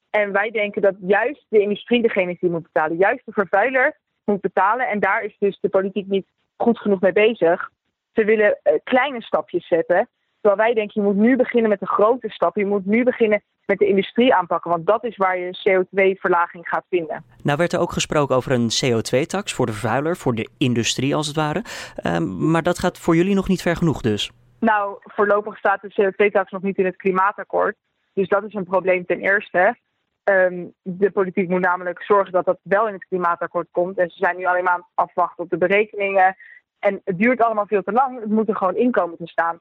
En 0.10 0.32
wij 0.32 0.52
denken 0.52 0.82
dat 0.82 0.96
juist 1.00 1.46
de 1.50 1.60
industrie 1.60 2.02
degene 2.02 2.38
die 2.40 2.50
moet 2.50 2.64
betalen. 2.72 2.98
Juist 2.98 3.26
de 3.26 3.32
vervuiler 3.32 3.98
moet 4.24 4.42
betalen. 4.42 4.88
En 4.88 5.00
daar 5.00 5.24
is 5.24 5.36
dus 5.40 5.60
de 5.60 5.70
politiek 5.70 6.08
niet 6.08 6.28
goed 6.58 6.80
genoeg 6.80 7.02
mee 7.02 7.12
bezig. 7.12 7.70
Ze 8.14 8.26
willen 8.26 8.60
uh, 8.64 8.74
kleine 8.84 9.22
stapjes 9.22 9.68
zetten. 9.68 10.10
Terwijl 10.48 10.68
wij 10.68 10.76
denken, 10.76 11.02
je 11.02 11.08
moet 11.08 11.26
nu 11.26 11.36
beginnen 11.36 11.70
met 11.70 11.80
de 11.80 11.88
grote 11.88 12.30
stappen. 12.30 12.62
Je 12.62 12.68
moet 12.68 12.86
nu 12.86 13.04
beginnen 13.04 13.42
met 13.66 13.78
de 13.78 13.88
industrie 13.88 14.34
aanpakken. 14.34 14.72
Want 14.72 14.86
dat 14.86 15.04
is 15.04 15.18
waar 15.18 15.38
je 15.38 15.58
CO2-verlaging 15.70 16.68
gaat 16.68 16.86
vinden. 16.90 17.24
Nou 17.44 17.58
werd 17.58 17.74
er 17.74 17.80
ook 17.80 17.92
gesproken 17.92 18.36
over 18.36 18.52
een 18.52 18.70
CO2-tax 18.70 19.54
voor 19.54 19.66
de 19.66 19.72
vervuiler, 19.72 20.18
voor 20.18 20.36
de 20.36 20.50
industrie 20.58 21.16
als 21.16 21.28
het 21.28 21.36
ware. 21.36 21.64
Um, 22.04 22.52
maar 22.52 22.64
dat 22.64 22.80
gaat 22.80 23.00
voor 23.00 23.16
jullie 23.16 23.36
nog 23.36 23.48
niet 23.48 23.62
ver 23.62 23.76
genoeg 23.76 24.02
dus? 24.02 24.32
Nou, 24.60 24.98
voorlopig 25.02 25.58
staat 25.58 25.82
de 25.82 26.02
CO2-tax 26.02 26.52
nog 26.52 26.62
niet 26.62 26.78
in 26.78 26.86
het 26.86 26.96
klimaatakkoord. 26.96 27.76
Dus 28.14 28.28
dat 28.28 28.44
is 28.44 28.54
een 28.54 28.66
probleem 28.66 29.06
ten 29.06 29.20
eerste. 29.20 29.78
Um, 30.24 30.74
de 30.82 31.12
politiek 31.12 31.50
moet 31.50 31.62
namelijk 31.62 32.04
zorgen 32.04 32.32
dat 32.32 32.46
dat 32.46 32.60
wel 32.62 32.88
in 32.88 32.94
het 32.94 33.06
klimaatakkoord 33.08 33.68
komt. 33.72 33.98
En 33.98 34.10
ze 34.10 34.18
zijn 34.18 34.38
nu 34.38 34.46
alleen 34.46 34.64
maar 34.64 34.74
aan 34.74 34.86
het 34.96 35.08
afwachten 35.08 35.44
op 35.44 35.50
de 35.50 35.58
berekeningen. 35.58 36.36
En 36.80 37.02
het 37.04 37.18
duurt 37.18 37.42
allemaal 37.42 37.68
veel 37.68 37.84
te 37.84 37.92
lang. 37.92 38.20
Het 38.20 38.30
moet 38.30 38.50
er 38.50 38.56
gewoon 38.56 38.76
inkomen 38.76 39.18
te 39.18 39.28
staan. 39.28 39.60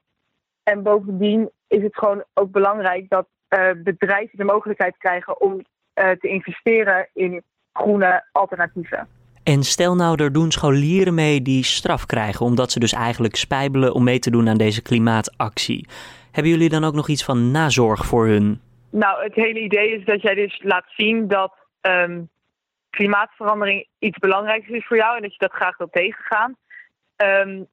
En 0.73 0.83
bovendien 0.83 1.49
is 1.67 1.83
het 1.83 1.95
gewoon 1.97 2.23
ook 2.33 2.51
belangrijk 2.51 3.09
dat 3.09 3.27
eh, 3.47 3.69
bedrijven 3.83 4.37
de 4.37 4.43
mogelijkheid 4.43 4.97
krijgen 4.97 5.41
om 5.41 5.65
eh, 5.93 6.09
te 6.09 6.27
investeren 6.27 7.09
in 7.13 7.43
groene 7.73 8.25
alternatieven. 8.31 9.07
En 9.43 9.63
stel 9.63 9.95
nou, 9.95 10.23
er 10.23 10.33
doen 10.33 10.51
scholieren 10.51 11.13
mee 11.13 11.41
die 11.41 11.63
straf 11.63 12.05
krijgen, 12.05 12.45
omdat 12.45 12.71
ze 12.71 12.79
dus 12.79 12.93
eigenlijk 12.93 13.35
spijbelen 13.35 13.93
om 13.93 14.03
mee 14.03 14.19
te 14.19 14.31
doen 14.31 14.49
aan 14.49 14.57
deze 14.57 14.81
klimaatactie. 14.81 15.87
Hebben 16.31 16.51
jullie 16.51 16.69
dan 16.69 16.83
ook 16.83 16.93
nog 16.93 17.07
iets 17.07 17.23
van 17.23 17.51
nazorg 17.51 18.05
voor 18.05 18.25
hun? 18.25 18.61
Nou, 18.89 19.23
het 19.23 19.35
hele 19.35 19.59
idee 19.59 19.91
is 19.91 20.05
dat 20.05 20.21
jij 20.21 20.33
dus 20.33 20.61
laat 20.63 20.85
zien 20.87 21.27
dat 21.27 21.53
ehm, 21.81 22.21
klimaatverandering 22.89 23.87
iets 23.99 24.17
belangrijks 24.17 24.67
is 24.67 24.85
voor 24.85 24.97
jou 24.97 25.15
en 25.15 25.21
dat 25.21 25.31
je 25.31 25.39
dat 25.39 25.53
graag 25.53 25.77
wilt 25.77 25.91
tegengaan. 25.91 26.55
Ehm, 27.15 27.63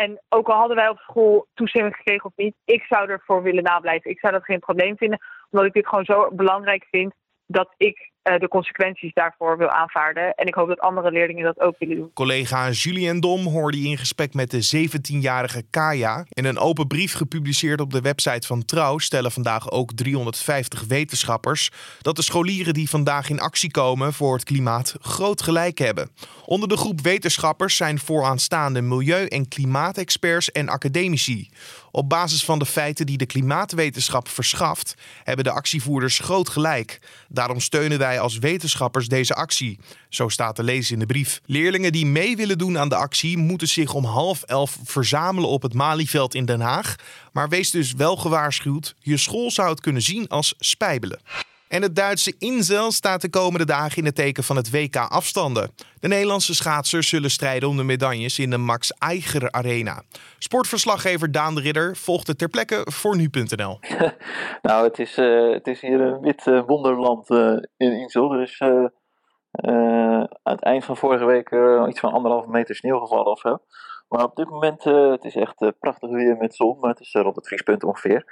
en 0.00 0.22
ook 0.28 0.48
al 0.48 0.58
hadden 0.58 0.76
wij 0.76 0.88
op 0.88 0.98
school 0.98 1.46
toestemming 1.54 1.96
gekregen 1.96 2.24
of 2.24 2.32
niet, 2.36 2.54
ik 2.64 2.82
zou 2.82 3.08
ervoor 3.08 3.42
willen 3.42 3.62
nablijven. 3.62 4.10
Ik 4.10 4.18
zou 4.18 4.32
dat 4.32 4.44
geen 4.44 4.58
probleem 4.58 4.96
vinden, 4.96 5.18
omdat 5.50 5.66
ik 5.66 5.72
dit 5.72 5.86
gewoon 5.86 6.04
zo 6.04 6.30
belangrijk 6.32 6.86
vind 6.90 7.14
dat 7.46 7.74
ik 7.76 8.10
de 8.24 8.48
consequenties 8.48 9.12
daarvoor 9.12 9.58
wil 9.58 9.68
aanvaarden. 9.68 10.34
En 10.34 10.46
ik 10.46 10.54
hoop 10.54 10.68
dat 10.68 10.80
andere 10.80 11.10
leerlingen 11.10 11.44
dat 11.44 11.60
ook 11.60 11.78
willen 11.78 11.96
doen. 11.96 12.10
Collega 12.14 12.70
Julien 12.70 13.20
Dom 13.20 13.46
hoorde 13.46 13.78
in 13.78 13.98
gesprek 13.98 14.34
met 14.34 14.50
de 14.50 14.88
17-jarige 14.88 15.62
Kaya. 15.70 16.24
In 16.28 16.44
een 16.44 16.58
open 16.58 16.86
brief 16.86 17.14
gepubliceerd 17.14 17.80
op 17.80 17.90
de 17.90 18.00
website 18.00 18.46
van 18.46 18.64
Trouw 18.64 18.98
stellen 18.98 19.30
vandaag 19.30 19.70
ook 19.70 19.92
350 19.92 20.84
wetenschappers 20.84 21.70
dat 22.00 22.16
de 22.16 22.22
scholieren 22.22 22.74
die 22.74 22.90
vandaag 22.90 23.30
in 23.30 23.40
actie 23.40 23.70
komen 23.70 24.12
voor 24.12 24.34
het 24.34 24.44
klimaat 24.44 24.96
groot 25.00 25.42
gelijk 25.42 25.78
hebben. 25.78 26.10
Onder 26.46 26.68
de 26.68 26.76
groep 26.76 27.00
wetenschappers 27.00 27.76
zijn 27.76 27.98
vooraanstaande 27.98 28.82
milieu- 28.82 29.26
en 29.26 29.48
klimaatexperts 29.48 30.52
en 30.52 30.68
academici. 30.68 31.50
Op 31.94 32.08
basis 32.08 32.44
van 32.44 32.58
de 32.58 32.66
feiten 32.66 33.06
die 33.06 33.16
de 33.16 33.26
klimaatwetenschap 33.26 34.28
verschaft, 34.28 34.94
hebben 35.24 35.44
de 35.44 35.50
actievoerders 35.50 36.18
groot 36.18 36.48
gelijk. 36.48 36.98
Daarom 37.28 37.60
steunen 37.60 37.98
wij 37.98 38.20
als 38.20 38.38
wetenschappers 38.38 39.08
deze 39.08 39.34
actie. 39.34 39.78
Zo 40.08 40.28
staat 40.28 40.54
te 40.54 40.62
lezen 40.62 40.92
in 40.92 40.98
de 40.98 41.06
brief. 41.06 41.40
Leerlingen 41.46 41.92
die 41.92 42.06
mee 42.06 42.36
willen 42.36 42.58
doen 42.58 42.78
aan 42.78 42.88
de 42.88 42.96
actie 42.96 43.38
moeten 43.38 43.68
zich 43.68 43.94
om 43.94 44.04
half 44.04 44.42
elf 44.42 44.78
verzamelen 44.84 45.48
op 45.48 45.62
het 45.62 45.74
Malieveld 45.74 46.34
in 46.34 46.44
Den 46.44 46.60
Haag. 46.60 46.94
Maar 47.32 47.48
wees 47.48 47.70
dus 47.70 47.92
wel 47.92 48.16
gewaarschuwd, 48.16 48.94
je 48.98 49.16
school 49.16 49.50
zou 49.50 49.70
het 49.70 49.80
kunnen 49.80 50.02
zien 50.02 50.28
als 50.28 50.54
spijbelen. 50.58 51.20
En 51.74 51.82
het 51.82 51.96
Duitse 51.96 52.34
Inzel 52.38 52.90
staat 52.90 53.20
de 53.20 53.30
komende 53.30 53.66
dagen 53.66 53.96
in 53.98 54.04
het 54.04 54.14
teken 54.14 54.44
van 54.44 54.56
het 54.56 54.70
WK 54.70 54.96
afstanden. 54.96 55.70
De 56.00 56.08
Nederlandse 56.08 56.54
schaatsers 56.54 57.08
zullen 57.08 57.30
strijden 57.30 57.68
om 57.68 57.76
de 57.76 57.82
medailles 57.82 58.38
in 58.38 58.50
de 58.50 58.56
Max 58.56 58.92
Eiger 58.98 59.50
Arena. 59.50 60.02
Sportverslaggever 60.38 61.32
Daan 61.32 61.54
de 61.54 61.60
Ridder 61.60 61.96
volgt 61.96 62.26
het 62.26 62.38
ter 62.38 62.48
plekke 62.48 62.86
voor 62.90 63.16
nu.nl. 63.16 63.78
nou, 64.62 64.84
het 64.84 64.98
is, 64.98 65.18
uh, 65.18 65.52
het 65.52 65.66
is 65.66 65.80
hier 65.80 66.00
een 66.00 66.20
wit 66.20 66.46
uh, 66.46 66.62
wonderland 66.66 67.30
uh, 67.30 67.56
in 67.76 67.92
Insel. 67.92 68.32
Er 68.32 68.42
is 68.42 68.60
aan 68.60 70.28
het 70.42 70.62
eind 70.62 70.84
van 70.84 70.96
vorige 70.96 71.24
week 71.24 71.50
iets 71.88 72.00
van 72.00 72.12
anderhalve 72.12 72.50
meter 72.50 72.74
sneeuw 72.74 72.98
gevallen 72.98 73.30
of 73.32 73.40
zo. 73.40 73.58
Maar 74.14 74.24
op 74.24 74.36
dit 74.36 74.50
moment, 74.50 74.86
uh, 74.86 75.10
het 75.10 75.24
is 75.24 75.36
echt 75.36 75.62
uh, 75.62 75.68
prachtig 75.80 76.10
weer 76.10 76.36
met 76.36 76.54
zon, 76.54 76.76
maar 76.80 76.90
het 76.90 77.00
is 77.00 77.14
uh, 77.14 77.22
rond 77.22 77.36
het 77.36 77.46
vriespunt 77.46 77.84
ongeveer. 77.84 78.24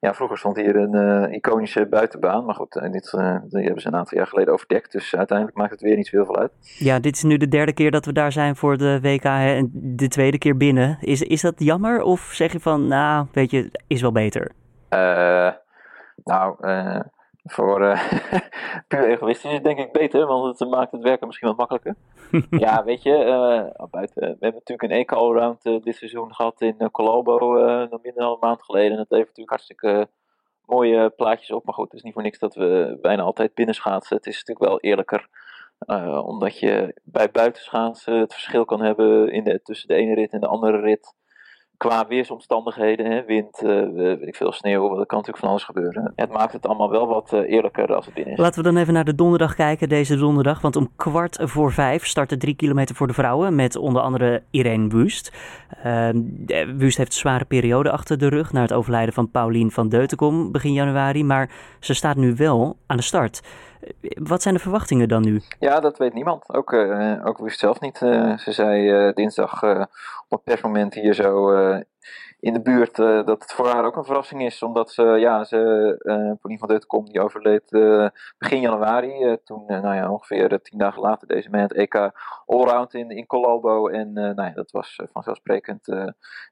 Ja, 0.00 0.14
vroeger 0.14 0.38
stond 0.38 0.56
hier 0.56 0.76
een 0.76 1.32
iconische 1.32 1.86
buitenbaan, 1.86 2.44
maar 2.44 2.54
goed, 2.54 2.72
dit 2.72 3.10
die 3.48 3.64
hebben 3.64 3.80
ze 3.80 3.88
een 3.88 3.96
aantal 3.96 4.18
jaar 4.18 4.26
geleden 4.26 4.52
overdekt. 4.52 4.92
Dus 4.92 5.16
uiteindelijk 5.16 5.58
maakt 5.58 5.70
het 5.70 5.80
weer 5.80 5.96
niet 5.96 6.06
zoveel 6.06 6.36
uit. 6.36 6.52
Ja, 6.60 6.98
dit 6.98 7.16
is 7.16 7.22
nu 7.22 7.36
de 7.36 7.48
derde 7.48 7.72
keer 7.72 7.90
dat 7.90 8.04
we 8.04 8.12
daar 8.12 8.32
zijn 8.32 8.56
voor 8.56 8.76
de 8.76 9.00
WK 9.00 9.22
hè, 9.22 9.54
en 9.54 9.70
de 9.72 10.08
tweede 10.08 10.38
keer 10.38 10.56
binnen. 10.56 10.98
Is, 11.00 11.22
is 11.22 11.40
dat 11.40 11.54
jammer 11.56 12.02
of 12.02 12.20
zeg 12.20 12.52
je 12.52 12.60
van, 12.60 12.88
nou, 12.88 13.26
weet 13.32 13.50
je, 13.50 13.70
is 13.86 14.00
wel 14.00 14.12
beter? 14.12 14.52
nou, 16.24 16.56
voor 17.46 17.82
uh, 17.82 18.12
puur 18.88 19.08
egoïstisch 19.08 19.50
is 19.50 19.56
het 19.56 19.64
denk 19.64 19.78
ik 19.78 19.92
beter, 19.92 20.26
want 20.26 20.58
het 20.58 20.68
maakt 20.68 20.92
het 20.92 21.02
werken 21.02 21.26
misschien 21.26 21.48
wat 21.48 21.56
makkelijker. 21.56 21.94
ja, 22.66 22.84
weet 22.84 23.02
je, 23.02 23.10
uh, 23.10 23.84
buiten, 23.90 24.20
we 24.20 24.26
hebben 24.26 24.62
natuurlijk 24.64 24.82
een 24.82 24.98
eco-round 24.98 25.66
uh, 25.66 25.82
dit 25.82 25.96
seizoen 25.96 26.34
gehad 26.34 26.60
in 26.60 26.90
Colombo, 26.90 27.38
nog 27.90 28.02
minder 28.02 28.22
dan 28.22 28.32
een 28.32 28.38
maand 28.40 28.62
geleden. 28.62 28.90
En 28.90 28.96
dat 28.96 29.08
heeft 29.08 29.26
natuurlijk 29.26 29.50
hartstikke 29.50 30.08
mooie 30.64 31.10
plaatjes 31.10 31.50
op. 31.50 31.64
Maar 31.64 31.74
goed, 31.74 31.84
het 31.84 31.94
is 31.94 32.02
niet 32.02 32.12
voor 32.12 32.22
niks 32.22 32.38
dat 32.38 32.54
we 32.54 32.98
bijna 33.02 33.22
altijd 33.22 33.54
binnenschaatsen. 33.54 34.16
Het 34.16 34.26
is 34.26 34.44
natuurlijk 34.44 34.68
wel 34.68 34.80
eerlijker, 34.80 35.28
omdat 36.24 36.58
je 36.58 37.00
bij 37.04 37.30
buitenschaatsen 37.30 38.18
het 38.18 38.32
verschil 38.32 38.64
kan 38.64 38.80
hebben 38.80 39.32
in 39.32 39.44
de, 39.44 39.62
tussen 39.62 39.88
de 39.88 39.94
ene 39.94 40.14
rit 40.14 40.32
en 40.32 40.40
de 40.40 40.46
andere 40.46 40.80
rit 40.80 41.14
qua 41.76 42.06
weersomstandigheden, 42.06 43.10
hè, 43.10 43.24
wind, 43.24 43.62
uh, 43.62 43.92
weet 43.94 44.28
ik 44.28 44.36
veel, 44.36 44.52
sneeuw, 44.52 44.82
er 44.82 45.06
kan 45.06 45.18
natuurlijk 45.18 45.38
van 45.38 45.48
alles 45.48 45.64
gebeuren. 45.64 46.12
Het 46.16 46.32
maakt 46.32 46.52
het 46.52 46.66
allemaal 46.66 46.90
wel 46.90 47.06
wat 47.06 47.32
uh, 47.32 47.40
eerlijker 47.40 47.94
als 47.94 48.04
het 48.04 48.14
binnen 48.14 48.32
is. 48.32 48.38
Laten 48.38 48.62
we 48.62 48.68
dan 48.68 48.80
even 48.80 48.92
naar 48.92 49.04
de 49.04 49.14
donderdag 49.14 49.54
kijken, 49.54 49.88
deze 49.88 50.16
donderdag. 50.16 50.60
Want 50.60 50.76
om 50.76 50.90
kwart 50.96 51.38
voor 51.40 51.72
vijf 51.72 52.06
start 52.06 52.28
de 52.28 52.36
drie 52.36 52.54
kilometer 52.54 52.94
voor 52.94 53.06
de 53.06 53.12
vrouwen 53.12 53.54
met 53.54 53.76
onder 53.76 54.02
andere 54.02 54.42
Irene 54.50 54.88
Wust. 54.88 55.32
Uh, 55.86 56.08
Wust 56.76 56.96
heeft 56.96 57.12
een 57.12 57.18
zware 57.18 57.44
periode 57.44 57.90
achter 57.90 58.18
de 58.18 58.28
rug 58.28 58.52
na 58.52 58.60
het 58.60 58.72
overlijden 58.72 59.14
van 59.14 59.30
Paulien 59.30 59.70
van 59.70 59.88
Deutenkom 59.88 60.52
begin 60.52 60.72
januari. 60.72 61.24
Maar 61.24 61.50
ze 61.80 61.94
staat 61.94 62.16
nu 62.16 62.34
wel 62.34 62.76
aan 62.86 62.96
de 62.96 63.02
start. 63.02 63.42
Wat 64.00 64.42
zijn 64.42 64.54
de 64.54 64.60
verwachtingen 64.60 65.08
dan 65.08 65.22
nu? 65.22 65.40
Ja, 65.58 65.80
dat 65.80 65.98
weet 65.98 66.14
niemand. 66.14 66.54
Ook, 66.54 66.72
uh, 66.72 67.26
ook 67.26 67.38
Wust 67.38 67.58
zelf 67.58 67.80
niet. 67.80 68.00
Uh, 68.00 68.38
ze 68.38 68.52
zei 68.52 69.06
uh, 69.06 69.14
dinsdag 69.14 69.62
op 69.62 70.38
een 70.38 70.42
persmoment 70.44 70.94
hier 70.94 71.14
zo 71.14 71.52
in 72.46 72.52
de 72.52 72.62
buurt 72.62 72.96
dat 72.96 73.42
het 73.42 73.52
voor 73.52 73.66
haar 73.66 73.84
ook 73.84 73.96
een 73.96 74.04
verrassing 74.04 74.42
is. 74.42 74.62
Omdat 74.62 74.90
ze, 74.90 75.02
ja, 75.02 75.44
ze, 75.44 75.58
Pauline 76.40 76.58
van 76.58 76.68
Deutenkom, 76.68 77.04
die 77.04 77.20
overleed 77.20 77.70
begin 78.38 78.60
januari. 78.60 79.36
toen, 79.44 79.64
nou 79.66 79.94
ja, 79.94 80.10
ongeveer 80.10 80.60
tien 80.62 80.78
dagen 80.78 81.02
later 81.02 81.28
deze 81.28 81.50
maand 81.50 81.72
EK 81.72 82.10
Allround 82.46 82.94
in, 82.94 83.10
in 83.10 83.26
Colombo. 83.26 83.88
En 83.88 84.12
nou 84.12 84.42
ja, 84.42 84.50
dat 84.50 84.70
was 84.70 85.00
vanzelfsprekend 85.12 85.86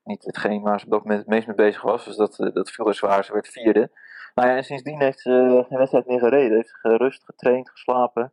niet 0.05 0.25
hetgeen 0.25 0.63
waar 0.63 0.79
ze 0.79 0.85
op 0.85 0.91
dat 0.91 1.03
moment 1.03 1.21
het 1.21 1.29
meest 1.29 1.47
mee 1.47 1.57
bezig 1.57 1.83
was. 1.83 2.05
Dus 2.05 2.17
dat, 2.17 2.51
dat 2.55 2.71
viel 2.71 2.87
er 2.87 2.95
zwaar. 2.95 3.25
Ze 3.25 3.33
werd 3.33 3.49
vierde. 3.49 3.91
Nou 4.35 4.49
ja, 4.49 4.57
en 4.57 4.65
sindsdien 4.65 5.01
heeft 5.01 5.21
ze 5.21 5.65
geen 5.69 5.79
wedstrijd 5.79 6.07
meer 6.07 6.19
gereden. 6.19 6.57
Heeft 6.57 6.75
gerust, 6.77 7.25
getraind, 7.25 7.71
geslapen. 7.71 8.33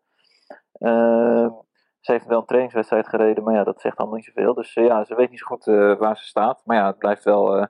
Ze 2.02 2.12
heeft 2.12 2.26
wel 2.26 2.40
een 2.40 2.46
trainingswedstrijd 2.46 3.08
gereden, 3.08 3.44
maar 3.44 3.54
ja, 3.54 3.64
dat 3.64 3.82
zegt 3.82 3.98
allemaal 3.98 4.16
niet 4.16 4.26
zoveel. 4.26 4.54
Dus 4.54 4.76
uh, 4.76 4.86
ja, 4.86 5.04
ze 5.04 5.16
weet 5.16 5.30
niet 5.30 5.40
zo 5.40 5.46
goed 5.46 5.68
uh, 5.68 5.98
waar 5.98 6.18
ze 6.18 6.24
staat. 6.24 6.62
Maar 6.66 6.78
ja, 6.78 6.88
het 6.88 6.98
blijft 6.98 7.24
wel 7.24 7.58
uh, 7.58 7.66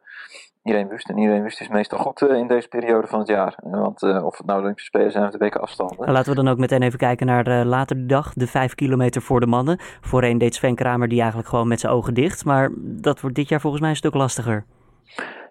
iedereen 0.63 0.87
wust. 0.87 1.09
En 1.09 1.17
iedereen 1.17 1.43
wust 1.43 1.61
is 1.61 1.67
meestal 1.67 1.99
goed 1.99 2.21
in 2.21 2.47
deze 2.47 2.67
periode 2.67 3.07
van 3.07 3.19
het 3.19 3.27
jaar. 3.27 3.55
Want 3.61 4.03
of 4.03 4.37
het 4.37 4.45
nou 4.45 4.57
de 4.57 4.63
Olympische 4.63 4.89
Spelen 4.89 5.11
zijn 5.11 5.25
of 5.25 5.31
de 5.31 5.37
weken 5.37 5.61
afstanden. 5.61 6.11
Laten 6.11 6.29
we 6.29 6.43
dan 6.43 6.47
ook 6.47 6.57
meteen 6.57 6.81
even 6.81 6.99
kijken 6.99 7.25
naar 7.25 7.65
later 7.65 7.95
de 7.95 8.05
dag. 8.05 8.33
De 8.33 8.47
vijf 8.47 8.75
kilometer 8.75 9.21
voor 9.21 9.39
de 9.39 9.47
mannen. 9.47 9.79
Voorheen 10.01 10.37
deed 10.37 10.55
Sven 10.55 10.75
Kramer 10.75 11.07
die 11.07 11.19
eigenlijk 11.19 11.49
gewoon 11.49 11.67
met 11.67 11.79
zijn 11.79 11.93
ogen 11.93 12.13
dicht. 12.13 12.45
Maar 12.45 12.69
dat 12.77 13.21
wordt 13.21 13.35
dit 13.35 13.49
jaar 13.49 13.61
volgens 13.61 13.81
mij 13.81 13.91
een 13.91 13.95
stuk 13.95 14.13
lastiger. 14.13 14.65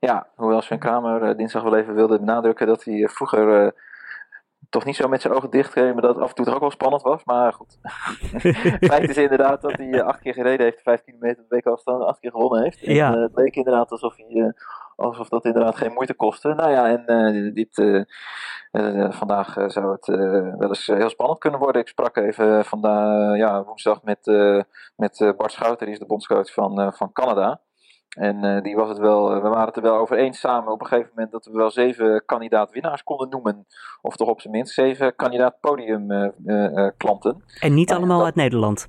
Ja, 0.00 0.26
hoewel 0.36 0.60
Sven 0.60 0.78
Kramer 0.78 1.36
dinsdag 1.36 1.62
wel 1.62 1.76
even 1.76 1.94
wilde 1.94 2.18
benadrukken 2.18 2.66
dat 2.66 2.84
hij 2.84 3.08
vroeger 3.08 3.74
toch 4.70 4.84
niet 4.84 4.96
zo 4.96 5.08
met 5.08 5.20
zijn 5.20 5.32
ogen 5.32 5.50
dicht 5.50 5.74
maar 5.74 6.00
dat 6.00 6.14
het 6.14 6.22
af 6.22 6.28
en 6.28 6.34
toe 6.34 6.44
toch 6.44 6.54
ook 6.54 6.60
wel 6.60 6.70
spannend 6.70 7.02
was. 7.02 7.24
Maar 7.24 7.52
goed, 7.52 7.78
feit 8.90 9.08
is 9.08 9.16
inderdaad 9.16 9.62
dat 9.62 9.72
hij 9.72 10.02
acht 10.02 10.20
keer 10.20 10.34
gereden 10.34 10.66
heeft, 10.66 10.82
vijf 10.82 11.04
kilometer 11.04 11.42
de 11.42 11.54
week 11.54 11.66
afstand, 11.66 12.02
acht 12.02 12.20
keer 12.20 12.30
gewonnen 12.30 12.62
heeft. 12.62 12.82
En, 12.82 12.94
ja. 12.94 13.18
het 13.18 13.34
leek 13.34 13.56
inderdaad 13.56 13.90
alsof, 13.90 14.16
hij, 14.16 14.52
alsof 14.96 15.28
dat 15.28 15.44
inderdaad 15.44 15.76
geen 15.76 15.92
moeite 15.92 16.14
kostte. 16.14 16.54
Nou 16.54 16.70
ja, 16.70 16.88
en 16.88 17.54
dit, 17.54 18.06
vandaag 19.10 19.54
zou 19.66 19.92
het 19.92 20.06
wel 20.58 20.68
eens 20.68 20.86
heel 20.86 21.10
spannend 21.10 21.38
kunnen 21.38 21.60
worden. 21.60 21.82
Ik 21.82 21.88
sprak 21.88 22.16
even 22.16 22.64
vandaag, 22.64 23.36
ja, 23.36 23.64
woensdag 23.64 24.02
met, 24.02 24.26
met 24.96 25.34
Bart 25.36 25.52
Schouter, 25.52 25.86
die 25.86 25.94
is 25.94 26.00
de 26.00 26.06
bondscoach 26.06 26.52
van, 26.52 26.92
van 26.92 27.12
Canada. 27.12 27.60
En 28.18 28.44
uh, 28.44 28.62
die 28.62 28.76
was 28.76 28.88
het 28.88 28.98
wel, 28.98 29.36
uh, 29.36 29.42
we 29.42 29.48
waren 29.48 29.66
het 29.66 29.76
er 29.76 29.82
wel 29.82 29.96
over 29.96 30.16
eens 30.16 30.40
samen 30.40 30.72
op 30.72 30.80
een 30.80 30.86
gegeven 30.86 31.10
moment 31.14 31.32
dat 31.32 31.44
we 31.44 31.52
wel 31.52 31.70
zeven 31.70 32.22
kandidaat 32.26 32.70
winnaars 32.70 33.02
konden 33.02 33.28
noemen. 33.28 33.66
Of 34.02 34.16
toch 34.16 34.28
op 34.28 34.40
zijn 34.40 34.52
minst 34.52 34.74
zeven 34.74 35.16
kandidaat 35.16 35.60
podium 35.60 36.10
uh, 36.10 36.88
klanten. 36.96 37.44
En 37.60 37.74
niet 37.74 37.92
allemaal 37.92 38.16
dat... 38.16 38.26
uit 38.26 38.34
Nederland? 38.34 38.88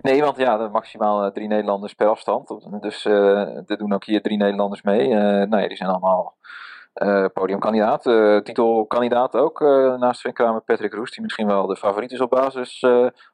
Nee, 0.00 0.20
want 0.20 0.36
ja, 0.36 0.68
maximaal 0.68 1.32
drie 1.32 1.48
Nederlanders 1.48 1.94
per 1.94 2.08
afstand. 2.08 2.66
Dus 2.80 3.04
er 3.04 3.78
doen 3.78 3.92
ook 3.92 4.04
hier 4.04 4.22
drie 4.22 4.36
Nederlanders 4.36 4.82
mee. 4.82 5.08
nou 5.14 5.62
ja, 5.62 5.68
die 5.68 5.76
zijn 5.76 5.90
allemaal 5.90 6.34
uh, 7.02 7.24
podiumkandidaat, 7.32 8.06
uh, 8.06 8.38
titelkandidaat 8.38 9.34
ook. 9.34 9.60
Uh, 9.60 9.98
naast 9.98 10.20
Sven 10.20 10.32
Kramer, 10.32 10.60
Patrick 10.60 10.94
Roest, 10.94 11.14
die 11.14 11.22
misschien 11.22 11.46
wel 11.46 11.66
de 11.66 11.76
favoriet 11.76 12.12
is 12.12 12.20
op 12.20 12.30
basis 12.30 12.78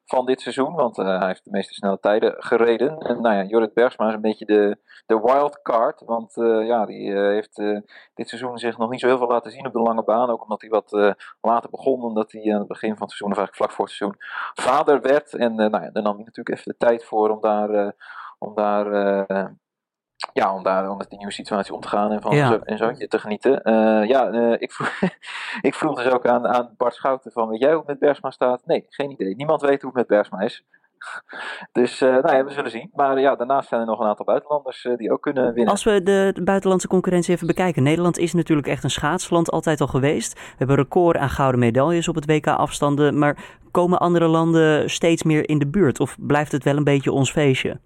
van 0.04 0.26
dit 0.26 0.40
seizoen. 0.40 0.74
Want 0.74 0.96
hij 0.96 1.26
heeft 1.26 1.44
de 1.44 1.50
meeste 1.50 1.74
snelle 1.74 1.98
tijden 2.00 2.34
gereden. 2.38 2.98
En 2.98 3.20
nou 3.20 3.34
ja, 3.34 3.42
Jorrit 3.42 3.74
Bergsma 3.74 4.08
is 4.08 4.14
een 4.14 4.20
beetje 4.20 4.44
de, 4.44 4.78
de 5.06 5.20
wild 5.20 5.62
card. 5.62 6.02
Want 6.04 6.34
ja, 6.66 6.86
die 6.86 7.12
heeft 7.12 7.56
dit 8.14 8.28
seizoen 8.28 8.58
zich 8.58 8.78
nog 8.78 8.90
niet 8.90 9.00
zo 9.00 9.06
heel 9.06 9.18
veel 9.18 9.26
laten 9.26 9.50
zien 9.50 9.66
op 9.66 9.72
de 9.72 9.80
lange 9.80 10.04
baan. 10.04 10.30
Ook 10.30 10.42
omdat 10.42 10.60
hij 10.60 10.70
wat 10.70 11.16
later 11.40 11.70
begon. 11.70 12.02
Omdat 12.02 12.32
hij 12.32 12.52
aan 12.52 12.58
het 12.58 12.68
begin 12.68 12.96
van 12.96 13.06
het 13.06 13.10
seizoen, 13.10 13.30
of 13.30 13.36
eigenlijk 13.38 13.56
vlak 13.56 13.70
voor 13.70 13.84
het 13.84 13.94
seizoen, 13.94 14.18
vader 14.54 15.00
werd. 15.00 15.34
En 15.34 15.54
nou 15.54 15.82
ja, 15.82 15.90
daar 15.90 16.02
nam 16.02 16.14
hij 16.14 16.24
natuurlijk 16.24 16.58
even 16.58 16.72
de 16.72 16.86
tijd 16.86 17.04
voor 17.04 17.30
om 17.30 17.40
daar 17.40 17.94
om 18.44 18.54
daar, 18.54 18.86
eh, 19.26 19.46
ja, 20.32 20.54
om 20.54 20.62
daar 20.62 20.90
om 20.90 20.96
met 20.96 21.08
die 21.08 21.18
nieuwe 21.18 21.32
situatie 21.32 21.74
om 21.74 21.80
te 21.80 21.88
gaan 21.88 22.12
en 22.12 22.20
van 22.20 22.36
Ja. 22.36 22.48
zo, 22.76 22.88
en 22.88 23.08
te 23.08 23.18
genieten. 23.18 23.62
Eh, 23.62 24.08
ja, 24.08 24.30
eh, 24.30 24.52
ik, 24.58 24.72
vroeg, 24.72 25.00
ik 25.68 25.74
vroeg 25.74 26.02
dus 26.02 26.12
ook 26.12 26.26
aan, 26.26 26.46
aan 26.46 26.74
Bart 26.76 26.94
Schouten 26.94 27.32
van, 27.32 27.48
weet 27.48 27.60
jij 27.60 27.70
hoe 27.70 27.78
het 27.78 27.86
met 27.86 27.98
Bergsma 27.98 28.30
staat? 28.30 28.66
Nee, 28.66 28.86
geen 28.88 29.10
idee. 29.10 29.36
Niemand 29.36 29.60
weet 29.60 29.82
hoe 29.82 29.90
het 29.90 29.98
met 29.98 30.06
Bergsma 30.06 30.40
is. 30.40 30.64
Dus 31.72 32.00
eh, 32.00 32.08
nou 32.08 32.36
ja, 32.36 32.44
we 32.44 32.50
zullen 32.50 32.70
zien. 32.70 32.90
Maar 32.94 33.20
ja, 33.20 33.36
daarnaast 33.36 33.68
zijn 33.68 33.80
er 33.80 33.86
nog 33.86 34.00
een 34.00 34.06
aantal 34.06 34.24
buitenlanders 34.24 34.88
die 34.96 35.12
ook 35.12 35.22
kunnen 35.22 35.52
winnen. 35.52 35.72
Als 35.72 35.84
we 35.84 36.02
de, 36.02 36.40
buitenlandse 36.44 36.88
concurrentie 36.88 37.34
even 37.34 37.46
bekijken. 37.46 37.82
Nederland 37.82 38.18
is 38.18 38.32
natuurlijk 38.32 38.68
echt 38.68 38.84
een 38.84 38.90
schaatsland, 38.90 39.50
altijd 39.50 39.80
al 39.80 39.86
geweest. 39.86 40.32
We 40.32 40.54
hebben 40.56 40.76
record 40.76 41.16
aan 41.16 41.30
gouden 41.30 41.60
medailles 41.60 42.08
op 42.08 42.14
het 42.14 42.26
WK 42.26 42.46
afstanden. 42.46 43.18
Maar 43.18 43.58
komen 43.70 44.00
andere 44.00 44.26
landen 44.26 44.90
steeds 44.90 45.22
meer 45.22 45.48
in 45.48 45.58
de 45.58 45.66
buurt? 45.66 46.00
Of 46.00 46.16
blijft 46.18 46.52
het 46.52 46.64
wel 46.64 46.76
een 46.76 46.84
beetje 46.84 47.12
ons 47.12 47.30
feestje? 47.30 47.80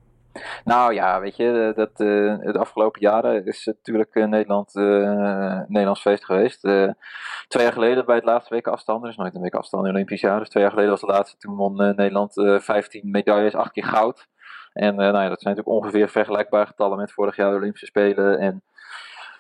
Nou 0.65 0.95
ja, 0.95 1.21
weet 1.21 1.37
je, 1.37 1.69
eh, 1.69 1.77
dat, 1.77 1.91
eh, 1.91 2.53
de 2.53 2.59
afgelopen 2.59 3.01
jaren 3.01 3.47
is 3.47 3.65
natuurlijk 3.67 4.15
eh, 4.15 4.25
Nederland 4.27 4.77
eh, 4.77 5.61
Nederlands 5.67 6.01
feest 6.01 6.25
geweest. 6.25 6.65
Eh, 6.65 6.91
twee 7.49 7.63
jaar 7.65 7.73
geleden 7.73 8.07
bij 8.07 8.15
het 8.17 8.25
laatste 8.25 8.55
week 8.55 8.67
afstand, 8.67 9.03
er 9.03 9.09
is 9.11 9.17
nooit 9.17 9.35
een 9.35 9.41
week 9.41 9.55
afstand 9.55 9.85
in 9.87 9.91
Olympisch 9.93 10.21
jaar. 10.21 10.39
Dus 10.39 10.49
twee 10.49 10.63
jaar 10.63 10.73
geleden 10.73 10.93
was 10.93 11.01
het 11.01 11.11
laatste, 11.11 11.37
toen 11.37 11.57
won 11.57 11.81
eh, 11.83 11.97
Nederland 11.97 12.37
eh 12.39 12.59
15 12.59 13.11
medailles, 13.11 13.55
8 13.55 13.73
keer 13.73 13.85
goud. 13.85 14.29
En 14.73 14.91
eh, 14.91 14.97
nou 14.97 15.23
ja, 15.23 15.29
dat 15.29 15.41
zijn 15.41 15.55
natuurlijk 15.57 15.83
ongeveer 15.83 16.09
vergelijkbare 16.09 16.67
getallen 16.67 16.99
met 16.99 17.13
vorig 17.13 17.37
jaar 17.37 17.51
de 17.51 17.57
Olympische 17.57 17.87
Spelen. 17.87 18.39
En 18.39 18.63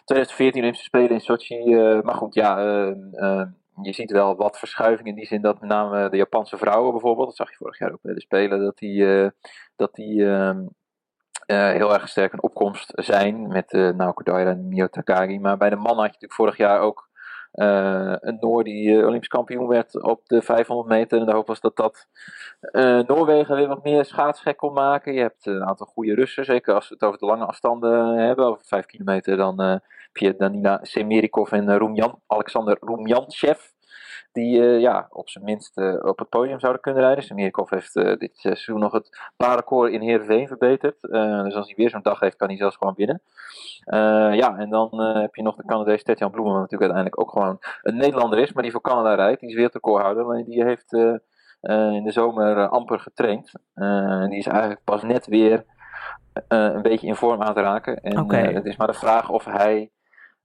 2014 0.05 0.61
Olympische 0.61 0.87
Spelen 0.87 1.11
in 1.11 1.21
Sochi. 1.21 1.75
eh, 1.75 2.01
maar 2.03 2.15
goed, 2.15 2.35
ja, 2.35 2.59
eh, 2.59 2.89
eh, 3.15 3.47
je 3.83 3.93
ziet 3.93 4.11
wel 4.11 4.37
wat 4.37 4.59
verschuiving 4.59 5.09
in 5.09 5.15
die 5.15 5.27
zin 5.27 5.43
dat 5.43 5.61
met 5.61 5.71
name 5.71 6.09
de 6.09 6.17
Japanse 6.17 6.57
vrouwen 6.59 6.91
bijvoorbeeld, 6.93 7.27
dat 7.27 7.37
zag 7.37 7.51
je 7.51 7.57
vorig 7.57 7.79
jaar 7.79 7.93
ook 7.93 8.03
bij 8.03 8.15
de 8.15 8.21
Spelen, 8.21 8.61
dat 8.61 8.79
die, 8.79 9.23
eh, 9.23 9.29
dat 9.77 9.95
die 9.95 10.27
ehm, 10.27 10.67
eh, 11.49 11.71
heel 11.71 11.95
erg 11.95 12.09
sterk 12.09 12.33
in 12.33 12.43
opkomst 12.43 12.93
zijn 12.95 13.49
met 13.49 13.73
eh 13.73 13.89
Naoko 13.89 14.23
Daira 14.23 14.51
en 14.51 14.69
Mio 14.69 14.89
Takagi. 14.89 15.39
Maar 15.39 15.57
bij 15.57 15.71
de 15.71 15.77
mannen 15.77 16.05
had 16.05 16.05
je 16.05 16.13
natuurlijk 16.13 16.33
vorig 16.33 16.57
jaar 16.57 16.81
ook 16.81 17.09
eh, 17.53 18.15
een 18.21 18.37
Noor 18.41 18.65
die 18.65 19.07
Olympisch 19.07 19.29
kampioen 19.29 19.67
werd 19.67 20.03
op 20.03 20.27
de 20.27 20.43
500 20.43 20.89
meter. 20.89 21.21
En 21.21 21.27
de 21.27 21.33
hoop 21.33 21.47
was 21.47 21.61
dat 21.61 21.77
dat 21.77 22.07
Noorwegen 23.07 23.57
weer 23.57 23.69
wat 23.69 23.85
meer 23.85 24.05
schaatsgek 24.05 24.57
kon 24.57 24.73
maken. 24.73 25.15
Je 25.15 25.21
hebt 25.21 25.47
een 25.47 25.65
aantal 25.65 25.87
goede 25.87 26.15
Russen, 26.15 26.45
zeker 26.45 26.75
als 26.75 26.89
we 26.89 26.95
het 26.95 27.05
over 27.05 27.19
de 27.19 27.27
lange 27.27 27.47
afstanden 27.47 28.17
hebben. 28.17 28.47
Over 28.47 28.65
5 28.67 28.87
kilometer 28.87 29.37
dan 29.37 29.61
heb 29.61 29.83
je 30.13 30.37
Danila 30.37 30.79
Semerikov 30.83 31.53
en 31.53 31.79
Roemjan, 31.79 32.21
Alexander 32.27 32.77
Roemjantsev. 32.81 33.78
Die 34.33 34.63
eh, 34.63 34.81
ja, 34.81 35.07
op 35.11 35.29
zijn 35.29 35.45
minst 35.45 35.79
eh, 35.79 35.95
op 36.01 36.19
het 36.19 36.29
podium 36.29 36.61
zouden 36.61 36.83
kunnen 36.83 37.03
rijden. 37.03 37.25
Semerikov 37.25 37.71
heeft 37.71 37.97
eh, 37.97 38.17
dit 38.17 38.37
seizoen 38.37 38.81
nog 38.81 38.93
het 38.93 39.31
paardenkoor 39.37 39.91
in 39.91 40.01
Heerenveen 40.01 40.47
verbeterd. 40.47 41.01
Dus 41.01 41.55
als 41.55 41.67
hij 41.67 41.75
weer 41.77 41.91
zo'n 41.91 42.03
dag 42.03 42.21
heeft, 42.21 42.37
kan 42.37 42.49
hij 42.49 42.57
zelfs 42.57 42.77
gewoon 42.77 42.95
winnen. 42.97 43.23
Ja, 44.37 44.57
en 44.57 44.71
dan 44.71 45.01
heb 45.01 45.35
je 45.35 45.43
nog 45.43 45.57
de 45.57 45.65
Canadees 45.65 46.03
Tetjan 46.03 46.31
Bloemen, 46.31 46.53
wat 46.53 46.61
natuurlijk 46.61 46.93
uiteindelijk 46.93 47.21
ook 47.21 47.43
gewoon 47.43 47.59
een 47.83 47.97
Nederlander 47.97 48.39
is, 48.39 48.53
maar 48.53 48.63
die 48.63 48.73
voor 48.73 48.81
Canada 48.81 49.15
rijdt. 49.15 49.41
Die 49.41 49.49
is 49.49 49.55
wereldrecordhouder, 49.55 50.25
alleen 50.25 50.45
die 50.45 50.65
heeft 50.65 50.93
in 51.63 52.05
de 52.05 52.13
zomer 52.13 52.69
amper 52.69 53.01
getraind. 53.01 53.53
En 53.75 54.29
die 54.29 54.39
is 54.39 54.47
eigenlijk 54.47 54.85
pas 54.85 55.03
net 55.03 55.27
weer 55.27 55.65
een 56.49 56.83
beetje 56.83 57.07
in 57.07 57.17
vorm 57.17 57.43
aan 57.43 57.55
te 57.55 57.61
raken. 57.61 58.01
En 58.01 58.55
het 58.55 58.67
is 58.67 58.77
maar 58.77 58.87
de 58.87 58.93
vraag 58.93 59.31
of 59.31 59.45
hij 59.45 59.91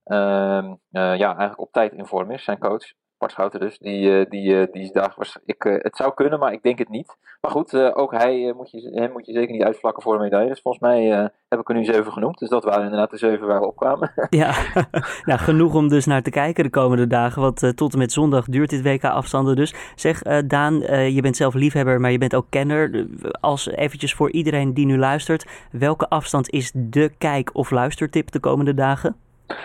ehm, 0.04 0.74
eh, 0.90 1.16
ja, 1.16 1.26
eigenlijk 1.26 1.60
op 1.60 1.72
tijd 1.72 1.92
in 1.92 2.06
vorm 2.06 2.30
is, 2.30 2.44
zijn 2.44 2.58
coach. 2.58 2.92
Bart 3.26 3.60
dus, 3.60 3.78
die, 3.78 4.18
eh, 4.18 4.30
die, 4.30 4.60
eh, 4.60 4.72
die 4.72 4.92
daar 4.92 5.12
waarsch- 5.16 5.36
ik, 5.44 5.64
eh, 5.64 5.74
Het 5.78 5.96
zou 5.96 6.14
kunnen, 6.14 6.38
maar 6.38 6.52
ik 6.52 6.62
denk 6.62 6.78
het 6.78 6.88
niet. 6.88 7.16
Maar 7.40 7.50
goed, 7.50 7.74
ook 7.74 8.12
hij, 8.12 8.52
moet 8.56 8.70
je, 8.70 8.90
hem 8.94 9.12
moet 9.12 9.26
je 9.26 9.32
zeker 9.32 9.52
niet 9.52 9.62
uitvlakken 9.62 10.02
voor 10.02 10.14
een 10.14 10.20
medaille. 10.20 10.48
Dus 10.48 10.60
volgens 10.60 10.82
mij 10.82 11.30
heb 11.48 11.60
ik 11.60 11.68
er 11.68 11.74
nu 11.74 11.84
zeven 11.84 12.12
genoemd. 12.12 12.38
Dus 12.38 12.48
dat 12.48 12.64
waren 12.64 12.82
inderdaad 12.82 13.10
de 13.10 13.16
zeven 13.18 13.46
waar 13.46 13.60
we 13.60 13.66
opkwamen. 13.66 14.12
Ja, 14.28 14.52
nou, 15.28 15.38
genoeg 15.38 15.74
om 15.74 15.88
dus 15.88 16.06
naar 16.06 16.22
te 16.22 16.30
kijken 16.30 16.64
de 16.64 16.70
komende 16.70 17.06
dagen. 17.06 17.42
Want 17.42 17.76
tot 17.76 17.92
en 17.92 17.98
met 17.98 18.12
zondag 18.12 18.44
duurt 18.46 18.70
dit 18.70 18.82
WK 18.82 19.04
afstanden 19.04 19.56
dus. 19.56 19.74
Zeg 19.94 20.22
Daan, 20.46 20.78
je 21.12 21.18
bent 21.22 21.36
zelf 21.36 21.54
liefhebber, 21.54 22.00
maar 22.00 22.10
je 22.10 22.18
bent 22.18 22.34
ook 22.34 22.46
kenner. 22.50 23.06
Als 23.40 23.68
eventjes 23.68 24.14
voor 24.14 24.30
iedereen 24.30 24.74
die 24.74 24.86
nu 24.86 24.98
luistert. 24.98 25.46
Welke 25.70 26.08
afstand 26.08 26.50
is 26.50 26.72
de 26.74 27.12
kijk- 27.18 27.50
of 27.54 27.70
luistertip 27.70 28.30
de 28.30 28.40
komende 28.40 28.74
dagen? 28.74 29.16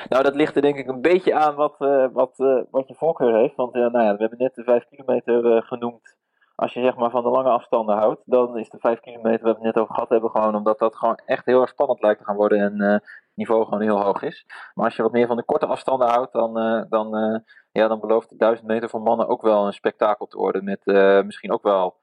Nou, 0.09 0.23
dat 0.23 0.35
ligt 0.35 0.55
er 0.55 0.61
denk 0.61 0.77
ik 0.77 0.87
een 0.87 1.01
beetje 1.01 1.35
aan 1.35 1.55
wat, 1.55 1.75
eh, 1.79 2.05
wat, 2.13 2.39
eh, 2.39 2.61
wat 2.71 2.87
je 2.87 2.95
voorkeur 2.95 3.35
heeft. 3.35 3.55
Want 3.55 3.75
eh, 3.75 3.81
nou 3.81 4.03
ja, 4.03 4.13
we 4.13 4.19
hebben 4.19 4.37
net 4.37 4.55
de 4.55 4.63
5 4.63 4.85
kilometer 4.89 5.63
genoemd. 5.63 6.17
Als 6.55 6.73
je 6.73 6.81
zeg 6.81 6.95
maar 6.95 7.09
van 7.09 7.23
de 7.23 7.29
lange 7.29 7.49
afstanden 7.49 7.97
houdt, 7.97 8.21
dan 8.25 8.57
is 8.57 8.69
de 8.69 8.77
5 8.79 8.99
kilometer 8.99 9.43
waar 9.43 9.53
we 9.53 9.65
het 9.65 9.75
net 9.75 9.83
over 9.83 9.93
gehad 9.93 10.09
hebben, 10.09 10.29
gewoon 10.29 10.55
omdat 10.55 10.79
dat 10.79 10.95
gewoon 10.95 11.19
echt 11.25 11.45
heel 11.45 11.61
erg 11.61 11.69
spannend 11.69 12.01
lijkt 12.01 12.19
te 12.19 12.25
gaan 12.25 12.35
worden 12.35 12.59
en 12.59 12.81
het 12.81 13.03
niveau 13.33 13.63
gewoon 13.63 13.81
heel 13.81 14.01
hoog 14.01 14.21
is. 14.21 14.45
Maar 14.73 14.85
als 14.85 14.95
je 14.95 15.01
wat 15.01 15.11
meer 15.11 15.27
van 15.27 15.37
de 15.37 15.45
korte 15.45 15.65
afstanden 15.65 16.07
houdt, 16.07 16.33
dan, 16.33 16.53
dan, 16.89 17.41
ja, 17.71 17.87
dan 17.87 17.99
belooft 17.99 18.29
de 18.29 18.35
1000 18.35 18.67
meter 18.67 18.89
voor 18.89 19.01
mannen 19.01 19.27
ook 19.27 19.41
wel 19.41 19.65
een 19.65 19.73
spektakel 19.73 20.25
te 20.25 20.37
worden. 20.37 20.63
Met 20.63 20.85
misschien 21.25 21.51
ook 21.51 21.63
wel 21.63 21.98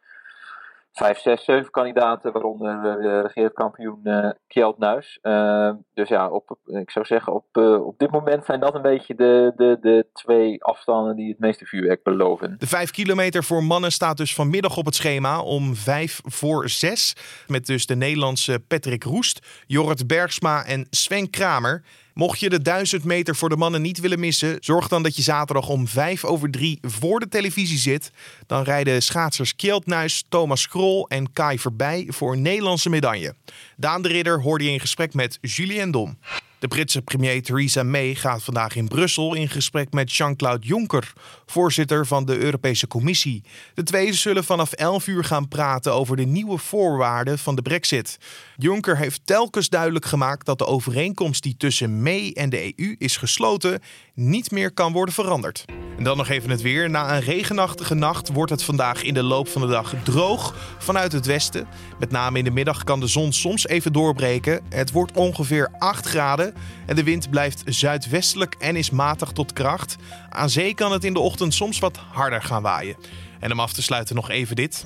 5, 0.96 1.18
6, 1.18 1.44
7 1.44 1.70
kandidaten, 1.70 2.32
waaronder 2.32 2.82
de 2.82 3.20
regeerkampioen 3.20 4.00
eh 4.04 4.30
Kjeld 4.46 4.78
Nuis. 4.78 5.18
Eh, 5.22 5.70
dus 5.94 6.08
ja, 6.08 6.28
op, 6.28 6.58
ik 6.64 6.90
zou 6.90 7.04
zeggen, 7.04 7.32
op, 7.32 7.44
eh, 7.52 7.86
op 7.86 7.98
dit 7.98 8.10
moment 8.10 8.44
zijn 8.44 8.60
dat 8.60 8.74
een 8.74 8.82
beetje 8.82 9.14
de, 9.14 9.52
de, 9.56 9.78
de 9.80 10.06
twee 10.12 10.64
afstanden 10.64 11.16
die 11.16 11.28
het 11.28 11.38
meeste 11.38 11.64
vuurwerk 11.64 12.02
beloven. 12.02 12.56
De 12.58 12.66
5 12.66 12.90
kilometer 12.90 13.44
voor 13.44 13.64
mannen 13.64 13.92
staat 13.92 14.16
dus 14.16 14.34
vanmiddag 14.34 14.76
op 14.76 14.84
het 14.84 14.94
schema 14.94 15.40
om 15.40 15.74
5 15.74 16.20
voor 16.24 16.68
6. 16.68 17.16
Met 17.46 17.66
dus 17.66 17.86
de 17.86 17.96
Nederlandse 17.96 18.60
Patrick 18.68 19.04
Roest, 19.04 19.64
Jorrit 19.66 20.06
Bergsma 20.06 20.64
en 20.64 20.86
Sven 20.90 21.30
Kramer. 21.30 21.82
Mocht 22.18 22.40
je 22.40 22.48
de 22.48 22.62
1000 22.62 23.04
meter 23.04 23.36
voor 23.36 23.48
de 23.48 23.56
mannen 23.56 23.82
niet 23.82 24.00
willen 24.00 24.20
missen, 24.20 24.56
zorg 24.60 24.88
dan 24.88 25.02
dat 25.02 25.16
je 25.16 25.22
zaterdag 25.22 25.68
om 25.68 25.88
5 25.88 26.24
over 26.24 26.50
3 26.50 26.78
voor 26.82 27.20
de 27.20 27.28
televisie 27.28 27.78
zit. 27.78 28.10
Dan 28.46 28.62
rijden 28.62 29.02
schaatsers 29.02 29.56
Kjeld 29.56 29.84
Thomas 30.28 30.60
Schrol 30.60 31.08
en 31.08 31.32
Kai 31.32 31.58
Verbij 31.58 32.06
voor 32.08 32.32
een 32.32 32.42
Nederlandse 32.42 32.88
medaille. 32.88 33.34
Daan 33.76 34.02
de 34.02 34.08
Ridder 34.08 34.42
hoorde 34.42 34.64
je 34.64 34.70
in 34.70 34.80
gesprek 34.80 35.14
met 35.14 35.38
Julien 35.40 35.90
Dom. 35.90 36.18
De 36.58 36.68
Britse 36.68 37.02
premier 37.02 37.42
Theresa 37.42 37.82
May 37.82 38.14
gaat 38.14 38.42
vandaag 38.42 38.76
in 38.76 38.88
Brussel 38.88 39.34
in 39.34 39.48
gesprek 39.48 39.92
met 39.92 40.12
Jean-Claude 40.12 40.66
Juncker, 40.66 41.12
voorzitter 41.46 42.06
van 42.06 42.24
de 42.24 42.38
Europese 42.38 42.86
Commissie. 42.86 43.42
De 43.74 43.82
twee 43.82 44.12
zullen 44.12 44.44
vanaf 44.44 44.72
11 44.72 45.06
uur 45.06 45.24
gaan 45.24 45.48
praten 45.48 45.92
over 45.92 46.16
de 46.16 46.24
nieuwe 46.26 46.58
voorwaarden 46.58 47.38
van 47.38 47.54
de 47.54 47.62
Brexit. 47.62 48.18
Juncker 48.56 48.96
heeft 48.96 49.20
telkens 49.24 49.68
duidelijk 49.68 50.04
gemaakt 50.04 50.46
dat 50.46 50.58
de 50.58 50.66
overeenkomst 50.66 51.42
die 51.42 51.56
tussen 51.56 52.02
May 52.02 52.30
en 52.34 52.50
de 52.50 52.72
EU 52.76 52.94
is 52.98 53.16
gesloten 53.16 53.80
niet 54.14 54.50
meer 54.50 54.72
kan 54.72 54.92
worden 54.92 55.14
veranderd. 55.14 55.64
En 55.96 56.04
dan 56.04 56.16
nog 56.16 56.28
even 56.28 56.50
het 56.50 56.62
weer. 56.62 56.90
Na 56.90 57.14
een 57.14 57.20
regenachtige 57.20 57.94
nacht 57.94 58.32
wordt 58.32 58.50
het 58.50 58.62
vandaag 58.62 59.02
in 59.02 59.14
de 59.14 59.22
loop 59.22 59.48
van 59.48 59.60
de 59.60 59.68
dag 59.68 59.94
droog 60.02 60.54
vanuit 60.78 61.12
het 61.12 61.26
westen. 61.26 61.68
Met 61.98 62.10
name 62.10 62.38
in 62.38 62.44
de 62.44 62.50
middag 62.50 62.84
kan 62.84 63.00
de 63.00 63.06
zon 63.06 63.32
soms 63.32 63.66
even 63.66 63.92
doorbreken. 63.92 64.60
Het 64.68 64.92
wordt 64.92 65.16
ongeveer 65.16 65.70
8 65.78 66.06
graden 66.06 66.45
en 66.86 66.96
de 66.96 67.02
wind 67.02 67.30
blijft 67.30 67.62
zuidwestelijk 67.64 68.54
en 68.58 68.76
is 68.76 68.90
matig 68.90 69.30
tot 69.30 69.52
kracht. 69.52 69.96
Aan 70.28 70.50
zee 70.50 70.74
kan 70.74 70.92
het 70.92 71.04
in 71.04 71.12
de 71.12 71.20
ochtend 71.20 71.54
soms 71.54 71.78
wat 71.78 71.98
harder 72.12 72.42
gaan 72.42 72.62
waaien. 72.62 72.96
En 73.40 73.52
om 73.52 73.60
af 73.60 73.72
te 73.72 73.82
sluiten 73.82 74.14
nog 74.14 74.30
even 74.30 74.56
dit. 74.56 74.84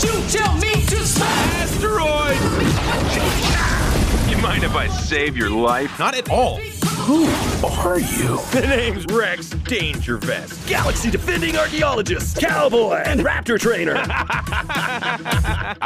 You 0.00 0.26
tell 0.30 0.52
me 0.60 0.84
to 0.84 1.04
smash 1.04 1.62
asteroid. 1.62 2.38
You 4.28 4.40
mind 4.40 4.62
if 4.62 4.74
I 4.74 4.88
save 4.88 5.32
your 5.36 5.70
life? 5.70 5.98
Not 5.98 6.16
at 6.16 6.28
all. 6.28 6.87
Who 7.08 7.24
are 7.64 8.00
you? 8.00 8.38
The 8.50 8.66
name's 8.66 9.04
Rex 9.04 9.48
Dangervest, 9.48 10.66
galaxy 10.66 11.10
defending 11.10 11.56
archaeologist, 11.56 12.38
cowboy, 12.38 13.02
and 13.04 13.20
raptor 13.20 13.58
trainer. 13.58 13.96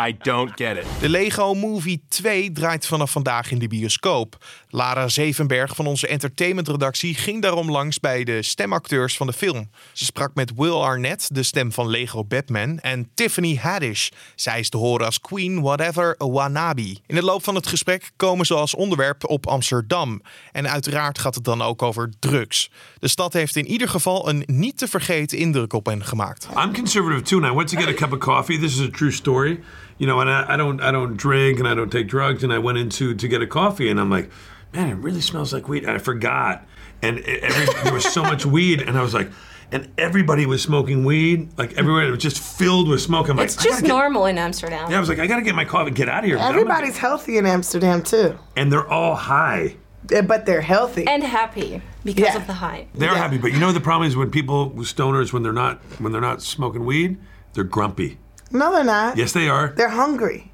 I 0.09 0.17
don't 0.23 0.51
get 0.57 0.77
it. 0.77 0.87
De 1.01 1.09
Lego 1.09 1.55
Movie 1.55 2.05
2 2.09 2.53
draait 2.53 2.87
vanaf 2.87 3.11
vandaag 3.11 3.51
in 3.51 3.59
de 3.59 3.69
bioscoop. 3.69 4.45
Lara 4.69 5.09
Zevenberg 5.09 5.75
van 5.77 5.87
onze 5.87 6.07
entertainmentredactie 6.07 7.15
ging 7.15 7.43
daarom 7.43 7.71
langs 7.71 8.01
bij 8.01 8.25
de 8.25 8.43
stemacteurs 8.43 9.17
van 9.17 9.27
de 9.27 9.33
film. 9.33 9.71
Ze 9.93 10.05
sprak 10.05 10.35
met 10.35 10.53
Will 10.57 10.71
Arnett, 10.71 11.35
de 11.35 11.43
stem 11.43 11.73
van 11.73 11.89
Lego 11.89 12.25
Batman, 12.25 12.79
en 12.79 13.11
Tiffany 13.15 13.57
Haddish. 13.57 14.09
Zij 14.35 14.59
is 14.59 14.69
te 14.69 14.77
horen 14.77 15.07
als 15.07 15.21
Queen 15.21 15.61
Whatever 15.61 16.15
Wannabe. 16.19 16.97
In 17.07 17.15
de 17.15 17.23
loop 17.23 17.45
van 17.45 17.55
het 17.55 17.67
gesprek 17.67 18.11
komen 18.17 18.47
ze 18.47 18.55
als 18.55 18.75
onderwerp 18.75 19.29
op 19.29 19.47
Amsterdam. 19.47 20.23
En 20.53 20.71
uiteraard 20.71 21.11
gaat 21.19 21.35
het 21.35 21.45
dan 21.45 21.63
ook 21.63 21.83
over 21.83 22.11
drugs. 22.19 22.71
De 22.99 23.09
stad 23.09 23.33
heeft 23.33 23.57
in 23.57 23.67
ieder 23.67 23.89
geval 23.89 24.29
een 24.29 24.43
niet 24.47 24.79
te 24.79 24.89
vergeten 24.89 25.39
indruk 25.39 25.73
op 25.73 25.87
hen 25.87 26.05
gemaakt. 26.05 26.49
I'm 26.65 26.75
conservative 26.75 27.23
too, 27.23 27.39
and 27.43 27.53
I 27.53 27.57
went 27.57 27.69
to 27.69 27.79
get 27.79 27.89
a 27.89 27.93
cup 27.93 28.13
of 28.13 28.19
coffee. 28.19 28.59
This 28.59 28.79
is 28.81 28.87
a 28.87 28.91
true 28.91 29.11
story, 29.13 29.61
you 29.97 30.11
know. 30.11 30.21
And 30.21 30.49
I, 30.49 30.55
I 30.55 30.57
don't, 30.57 30.81
I 30.81 30.91
don't 30.91 31.17
drink, 31.21 31.59
and 31.59 31.69
I 31.69 31.75
don't 31.75 31.91
take 31.91 32.07
drugs. 32.09 32.43
And 32.43 32.53
I 32.53 32.59
went 32.59 32.79
into 32.79 33.15
to 33.15 33.29
get 33.29 33.43
a 33.43 33.47
coffee, 33.47 33.91
and 33.91 33.99
I'm 34.01 34.11
like, 34.15 34.31
man, 34.73 34.89
it 34.89 34.97
really 35.05 35.21
smells 35.21 35.53
like 35.53 35.69
weed. 35.69 35.85
And 35.85 35.93
I 35.97 35.99
forgot, 35.99 36.63
and 37.03 37.19
every, 37.19 37.67
there 37.83 37.93
was 37.93 38.13
so 38.13 38.23
much 38.23 38.45
weed, 38.47 38.81
and 38.89 38.97
I 38.99 39.03
was 39.03 39.13
like, 39.15 39.31
and 39.75 39.89
everybody 39.97 40.45
was 40.47 40.61
smoking 40.63 41.03
weed, 41.07 41.49
like 41.57 41.73
everywhere. 41.79 42.07
It 42.07 42.11
was 42.11 42.23
just 42.23 42.39
filled 42.59 42.89
with 42.89 43.01
smoke. 43.01 43.31
I'm 43.31 43.37
like, 43.37 43.47
It's 43.47 43.57
I 43.59 43.63
gotta 43.63 43.69
just 43.71 43.83
get- 43.83 43.89
normal 43.89 44.27
in 44.27 44.37
Amsterdam. 44.39 44.91
Yeah, 44.91 44.97
I 44.99 45.01
was 45.01 45.09
like, 45.09 45.19
I 45.19 45.27
gotta 45.27 45.43
get 45.43 45.55
my 45.55 45.65
coffee, 45.65 45.87
and 45.89 45.97
get 45.97 46.09
out 46.09 46.25
of 46.25 46.31
here. 46.31 46.39
I'm 46.39 46.51
Everybody's 46.55 46.99
healthy 46.99 47.39
in 47.39 47.47
Amsterdam 47.47 48.03
too, 48.03 48.39
and 48.57 48.71
they're 48.71 48.87
all 48.89 49.15
high. 49.15 49.77
Eh, 50.11 50.21
but 50.23 50.47
they're 50.47 50.61
healthy. 50.63 51.07
And 51.07 51.23
happy 51.23 51.81
because 52.05 52.25
Yeah. 52.25 52.37
of 52.37 52.47
the 52.47 52.55
high. 52.55 52.87
They're 52.95 53.15
happy, 53.15 53.39
but 53.39 53.53
you 53.53 53.59
know 53.61 53.71
the 53.73 53.81
problem 53.81 54.09
is 54.09 54.17
when 54.17 54.31
people, 54.31 54.71
stoners, 54.79 55.33
when 55.33 55.43
they're 55.43 55.53
not, 55.53 55.81
when 55.99 56.13
they're 56.13 56.21
not 56.21 56.43
smoking 56.43 56.85
weed, 56.85 57.19
they're 57.55 57.65
grumpy. 57.65 58.19
No, 58.51 58.73
they're 58.73 58.85
not. 58.85 59.17
Yes, 59.17 59.33
they 59.33 59.49
are. 59.49 59.73
They're 59.77 59.89
hungry. 59.91 60.51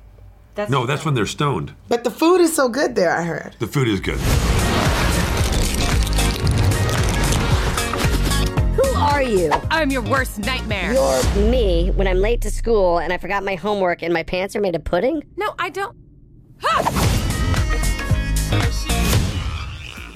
That's 0.55 0.71
no, 0.71 0.87
that's 0.87 1.05
when 1.05 1.15
they're 1.15 1.27
stoned. 1.27 1.73
But 1.89 2.05
the 2.05 2.11
food 2.11 2.41
is 2.41 2.55
so 2.55 2.69
good 2.69 2.95
there, 2.95 3.17
I 3.17 3.23
heard. 3.23 3.55
The 3.59 3.67
food 3.69 3.89
is 3.89 4.01
good. 4.01 4.19
Who 8.77 8.89
are 8.97 9.23
you? 9.23 9.51
I'm 9.71 9.91
your 9.91 10.03
worst 10.03 10.39
nightmare. 10.41 10.93
You're 10.93 11.23
me 11.51 11.91
when 11.93 12.07
I'm 12.07 12.19
late 12.19 12.41
to 12.43 12.51
school 12.51 12.99
and 12.99 13.13
I 13.13 13.19
forgot 13.19 13.43
my 13.45 13.55
homework 13.55 14.03
and 14.03 14.13
my 14.13 14.23
pants 14.23 14.55
are 14.57 14.61
made 14.61 14.75
of 14.77 14.85
pudding? 14.85 15.23
No, 15.37 15.55
I 15.59 15.71
don't. 15.71 15.97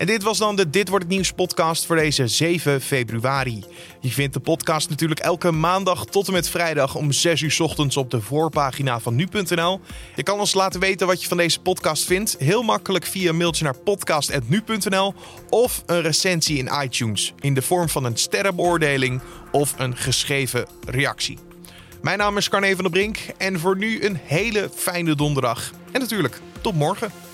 En 0.02 0.08
dit 0.08 0.22
was 0.22 0.38
dan 0.38 0.56
de 0.56 0.70
Dit 0.70 0.88
Wordt 0.88 1.04
Het 1.04 1.14
Nieuws 1.14 1.32
podcast 1.32 1.86
voor 1.86 1.96
deze 1.96 2.26
7 2.26 2.80
februari. 2.80 3.64
Je 4.00 4.10
vindt 4.10 4.34
de 4.34 4.40
podcast 4.40 4.88
natuurlijk 4.88 5.20
elke 5.20 5.50
maandag 5.50 6.04
tot 6.04 6.26
en 6.26 6.32
met 6.32 6.48
vrijdag 6.48 6.94
om 6.94 7.12
6 7.12 7.40
uur 7.40 7.56
ochtends 7.62 7.96
op 7.96 8.10
de 8.10 8.20
voorpagina 8.20 9.00
van 9.00 9.14
nu.nl. 9.14 9.80
Je 10.16 10.22
kan 10.22 10.38
ons 10.38 10.54
laten 10.54 10.80
weten 10.80 11.06
wat 11.06 11.22
je 11.22 11.28
van 11.28 11.36
deze 11.36 11.60
podcast 11.60 12.04
vindt. 12.04 12.36
Heel 12.38 12.62
makkelijk 12.62 13.06
via 13.06 13.32
mailtje 13.32 13.64
naar 13.64 13.78
podcast.nu.nl 13.78 15.14
of 15.50 15.82
een 15.86 16.02
recensie 16.02 16.58
in 16.58 16.70
iTunes 16.82 17.32
in 17.40 17.54
de 17.54 17.62
vorm 17.62 17.88
van 17.88 18.04
een 18.04 18.16
sterrenbeoordeling 18.16 19.20
of 19.52 19.74
een 19.78 19.96
geschreven 19.96 20.66
reactie. 20.86 21.38
Mijn 22.00 22.18
naam 22.18 22.36
is 22.36 22.48
Carne 22.48 22.74
van 22.74 22.84
der 22.84 22.92
Brink 22.92 23.18
en 23.38 23.60
voor 23.60 23.76
nu 23.76 24.04
een 24.04 24.18
hele 24.22 24.70
fijne 24.74 25.14
donderdag. 25.14 25.72
En 25.92 26.00
natuurlijk, 26.00 26.40
tot 26.60 26.74
morgen. 26.74 27.31